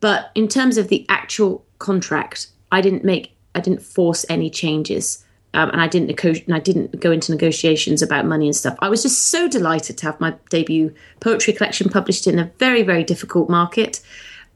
[0.00, 5.24] But in terms of the actual contract, I didn't make, I didn't force any changes.
[5.54, 8.76] Um, and I didn't negotiate, I didn't go into negotiations about money and stuff.
[8.80, 12.82] I was just so delighted to have my debut poetry collection published in a very,
[12.82, 14.00] very difficult market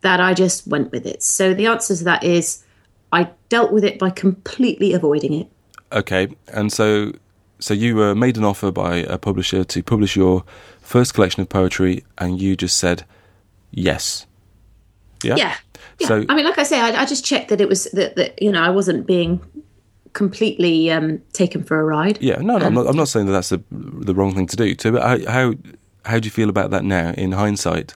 [0.03, 1.23] that I just went with it.
[1.23, 2.63] So the answer to that is
[3.11, 5.49] I dealt with it by completely avoiding it.
[5.93, 6.29] Okay.
[6.49, 7.13] And so
[7.63, 10.45] so you were made an offer by a publisher to publish your
[10.81, 13.05] first collection of poetry, and you just said
[13.71, 14.27] yes.
[15.23, 15.37] Yeah.
[15.37, 15.57] Yeah.
[16.01, 16.07] yeah.
[16.09, 18.43] So I mean, like I say, I, I, just checked that it was that, that
[18.43, 19.41] you know I wasn't being
[20.13, 22.21] completely um, taken for a ride.
[22.21, 22.39] Yeah.
[22.39, 22.89] No, no, I'm not.
[22.89, 24.75] I'm not saying that that's the the wrong thing to do.
[24.79, 25.55] So, how how
[26.05, 27.95] how do you feel about that now in hindsight?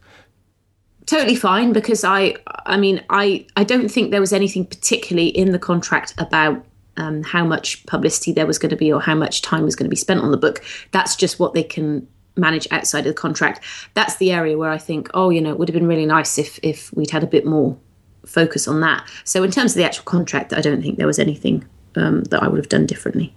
[1.07, 2.35] totally fine because i
[2.67, 6.67] i mean i i don't think there was anything particularly in the contract about
[6.97, 9.87] um, how much publicity there was going to be or how much time was going
[9.87, 10.65] to be spent on the book.
[10.93, 13.65] That's just what they can manage outside of the contract.
[13.95, 16.39] That's the area where I think, oh, you know, it would have been really nice
[16.39, 17.77] if if we'd had a bit more
[18.27, 19.09] focus on that.
[19.25, 22.43] So in terms of the actual contract, I don't think there was anything um, that
[22.43, 23.35] I would have done differently.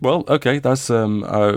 [0.00, 1.56] Well, okay, that's um, uh,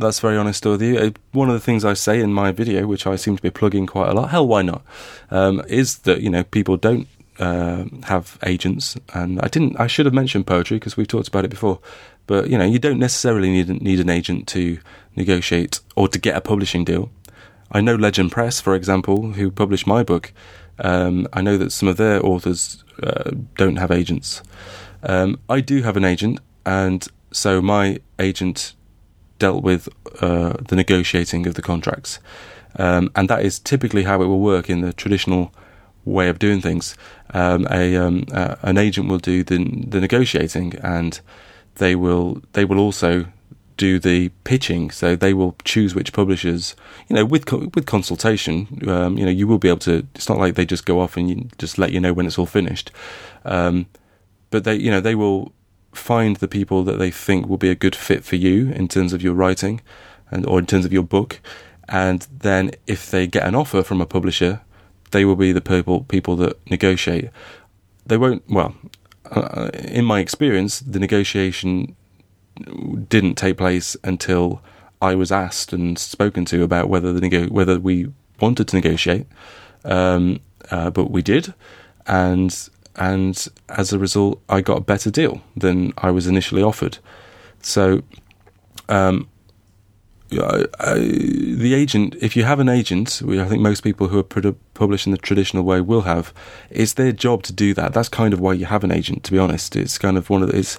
[0.00, 0.98] that's very honest with you.
[0.98, 3.50] Uh, one of the things I say in my video, which I seem to be
[3.50, 4.82] plugging quite a lot, hell, why not,
[5.30, 7.06] um, is that you know people don't
[7.40, 9.80] uh, have agents, and I didn't.
[9.80, 11.80] I should have mentioned poetry because we've talked about it before.
[12.26, 14.78] But you know, you don't necessarily need need an agent to
[15.16, 17.10] negotiate or to get a publishing deal.
[17.72, 20.32] I know Legend Press, for example, who published my book.
[20.78, 24.42] Um, I know that some of their authors uh, don't have agents.
[25.02, 28.74] Um, I do have an agent, and so my agent
[29.38, 29.88] dealt with
[30.20, 32.18] uh, the negotiating of the contracts,
[32.76, 35.54] um, and that is typically how it will work in the traditional
[36.10, 36.96] way of doing things.
[37.32, 41.20] Um, a um, uh, an agent will do the the negotiating, and
[41.76, 43.26] they will they will also
[43.76, 44.90] do the pitching.
[44.90, 46.76] So they will choose which publishers,
[47.08, 48.82] you know, with with consultation.
[48.88, 50.06] Um, you know, you will be able to.
[50.14, 52.46] It's not like they just go off and just let you know when it's all
[52.46, 52.90] finished.
[53.44, 53.86] Um,
[54.50, 55.52] but they, you know, they will
[55.92, 59.12] find the people that they think will be a good fit for you in terms
[59.12, 59.80] of your writing
[60.30, 61.40] and or in terms of your book
[61.88, 64.60] and then if they get an offer from a publisher
[65.10, 67.30] they will be the people people that negotiate.
[68.06, 68.74] They won't well
[69.30, 71.96] uh, in my experience the negotiation
[73.08, 74.62] didn't take place until
[75.00, 79.26] I was asked and spoken to about whether the nego- whether we wanted to negotiate.
[79.84, 80.40] Um,
[80.70, 81.54] uh, but we did.
[82.06, 82.56] And
[82.96, 86.98] and as a result, I got a better deal than I was initially offered.
[87.62, 88.02] So,
[88.88, 89.28] um,
[90.32, 94.24] I, I, the agent, if you have an agent, I think most people who are
[94.24, 96.32] produ- published in the traditional way will have,
[96.70, 97.92] it's their job to do that.
[97.92, 99.74] That's kind of why you have an agent, to be honest.
[99.76, 100.78] It's kind of one of the, it's,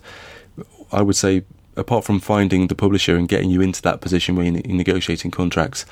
[0.91, 1.43] I would say,
[1.75, 5.85] apart from finding the publisher and getting you into that position where you're negotiating contracts,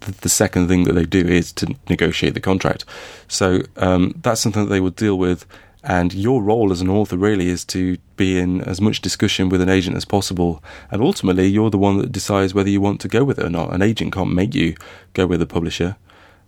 [0.00, 2.84] the, the second thing that they do is to negotiate the contract.
[3.28, 5.46] So um, that's something that they will deal with.
[5.88, 9.60] And your role as an author really is to be in as much discussion with
[9.60, 10.62] an agent as possible.
[10.90, 13.50] And ultimately, you're the one that decides whether you want to go with it or
[13.50, 13.72] not.
[13.72, 14.74] An agent can't make you
[15.14, 15.96] go with a publisher.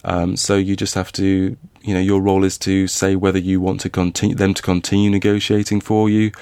[0.05, 3.61] Um, so you just have to, you know, your role is to say whether you
[3.61, 6.32] want to continue them to continue negotiating for you,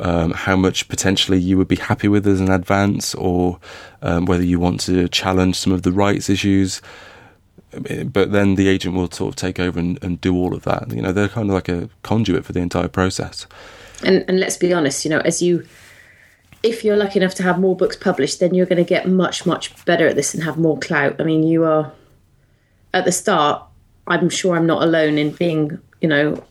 [0.00, 3.60] um, how much potentially you would be happy with as an advance, or
[4.02, 6.80] um, whether you want to challenge some of the rights issues.
[7.72, 10.92] But then the agent will sort of take over and, and do all of that.
[10.92, 13.46] You know, they're kind of like a conduit for the entire process.
[14.04, 15.66] And, and let's be honest, you know, as you,
[16.62, 19.46] if you're lucky enough to have more books published, then you're going to get much,
[19.46, 21.20] much better at this and have more clout.
[21.20, 21.92] I mean, you are,
[22.92, 23.62] at the start,
[24.06, 26.42] I'm sure I'm not alone in being, you know,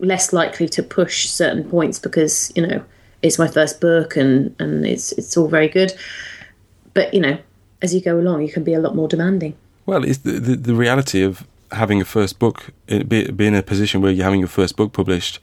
[0.00, 2.82] less likely to push certain points because you know
[3.22, 5.92] it's my first book and and it's it's all very good.
[6.94, 7.38] But you know,
[7.82, 9.56] as you go along, you can be a lot more demanding.
[9.90, 13.62] Well, it's the the, the reality of having a first book, be, be in a
[13.62, 15.40] position where you're having your first book published,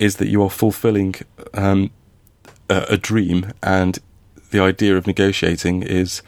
[0.00, 1.14] is that you are fulfilling
[1.52, 1.92] um,
[2.68, 4.00] a, a dream, and
[4.50, 6.22] the idea of negotiating is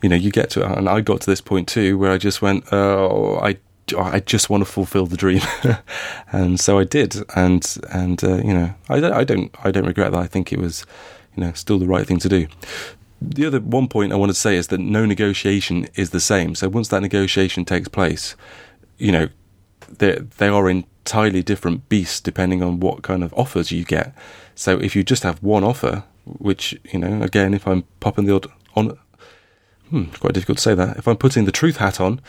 [0.00, 2.40] you know, you get to, and I got to this point too, where I just
[2.40, 3.56] went, oh, I
[3.98, 5.40] I just want to fulfill the dream,
[6.32, 9.86] and so I did, and and uh, you know I don't I don't I don't
[9.86, 10.20] regret that.
[10.20, 10.86] I think it was
[11.34, 12.46] you know still the right thing to do.
[13.20, 16.54] The other one point I want to say is that no negotiation is the same.
[16.54, 18.36] So once that negotiation takes place,
[18.98, 19.28] you know
[19.98, 24.14] they they are entirely different beasts depending on what kind of offers you get.
[24.54, 28.34] So if you just have one offer, which you know again, if I'm popping the
[28.34, 28.98] odd on
[29.90, 30.96] hmm, quite difficult to say that.
[30.96, 32.20] If I'm putting the truth hat on,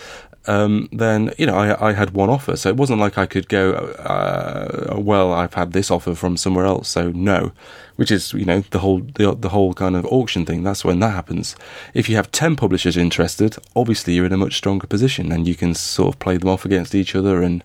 [0.47, 3.49] um, then you know I, I, had one offer, so it wasn't like I could
[3.49, 3.73] go.
[3.73, 7.51] Uh, well, I've had this offer from somewhere else, so no.
[7.97, 10.63] Which is you know the whole the, the whole kind of auction thing.
[10.63, 11.55] That's when that happens.
[11.93, 15.55] If you have ten publishers interested, obviously you're in a much stronger position, and you
[15.55, 17.63] can sort of play them off against each other and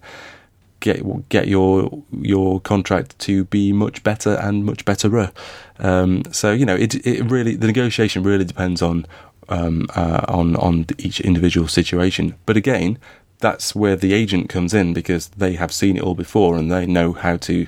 [0.80, 5.30] get get your your contract to be much better and much betterer.
[5.78, 9.06] Um, so you know it it really the negotiation really depends on
[9.48, 12.34] um, uh, on on each individual situation.
[12.46, 12.98] But again,
[13.38, 16.86] that's where the agent comes in because they have seen it all before and they
[16.86, 17.66] know how to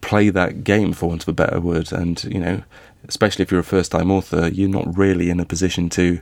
[0.00, 1.92] play that game, for want of a better word.
[1.92, 2.62] And you know,
[3.08, 6.20] especially if you're a first-time author, you're not really in a position to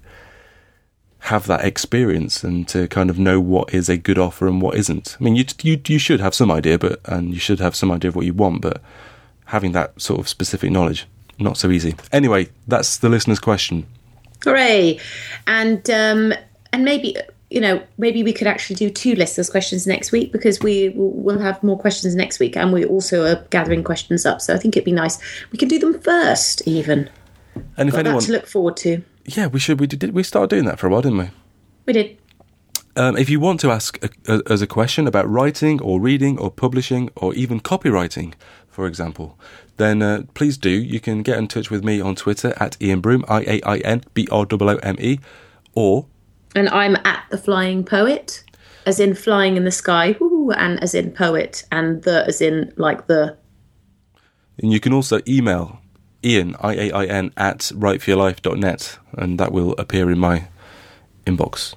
[1.26, 4.76] have that experience and to kind of know what is a good offer and what
[4.76, 5.16] isn't.
[5.20, 7.92] I mean, you you you should have some idea, but and you should have some
[7.92, 8.82] idea of what you want, but
[9.46, 11.06] having that sort of specific knowledge
[11.38, 11.94] not so easy.
[12.12, 13.86] Anyway, that's the listener's question.
[14.44, 14.98] Hooray!
[15.46, 16.34] And um,
[16.72, 17.16] and maybe
[17.50, 21.38] you know maybe we could actually do two listeners' questions next week because we will
[21.38, 24.40] have more questions next week, and we also are gathering questions up.
[24.40, 25.18] So I think it'd be nice
[25.50, 27.08] we can do them first, even.
[27.76, 29.80] And if Got anyone to look forward to, yeah, we should.
[29.80, 30.12] We did.
[30.12, 31.30] We started doing that for a while, didn't we?
[31.86, 32.18] we did.
[32.94, 36.38] Um, if you want to ask a, a, as a question about writing or reading
[36.38, 38.34] or publishing or even copywriting,
[38.68, 39.38] for example,
[39.76, 40.70] then uh, please do.
[40.70, 43.76] You can get in touch with me on Twitter at Iain Broome, I A I
[43.78, 45.18] N B R O O M E,
[45.74, 46.06] or.
[46.54, 48.44] And I'm at the Flying Poet,
[48.84, 50.14] as in flying in the sky,
[50.56, 53.36] and as in poet, and the as in like the.
[54.58, 55.80] And you can also email
[56.24, 60.48] Iain, I A I N, at writeforyourlife.net, and that will appear in my
[61.26, 61.74] inbox.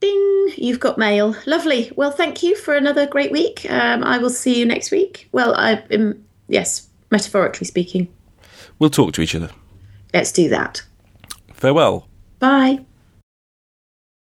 [0.00, 0.52] Ding!
[0.56, 1.36] You've got mail.
[1.46, 1.92] Lovely.
[1.96, 3.66] Well, thank you for another great week.
[3.70, 5.28] Um, I will see you next week.
[5.32, 8.08] Well, I am, yes, metaphorically speaking.
[8.78, 9.50] We'll talk to each other.
[10.12, 10.82] Let's do that.
[11.52, 12.08] Farewell.
[12.38, 12.84] Bye.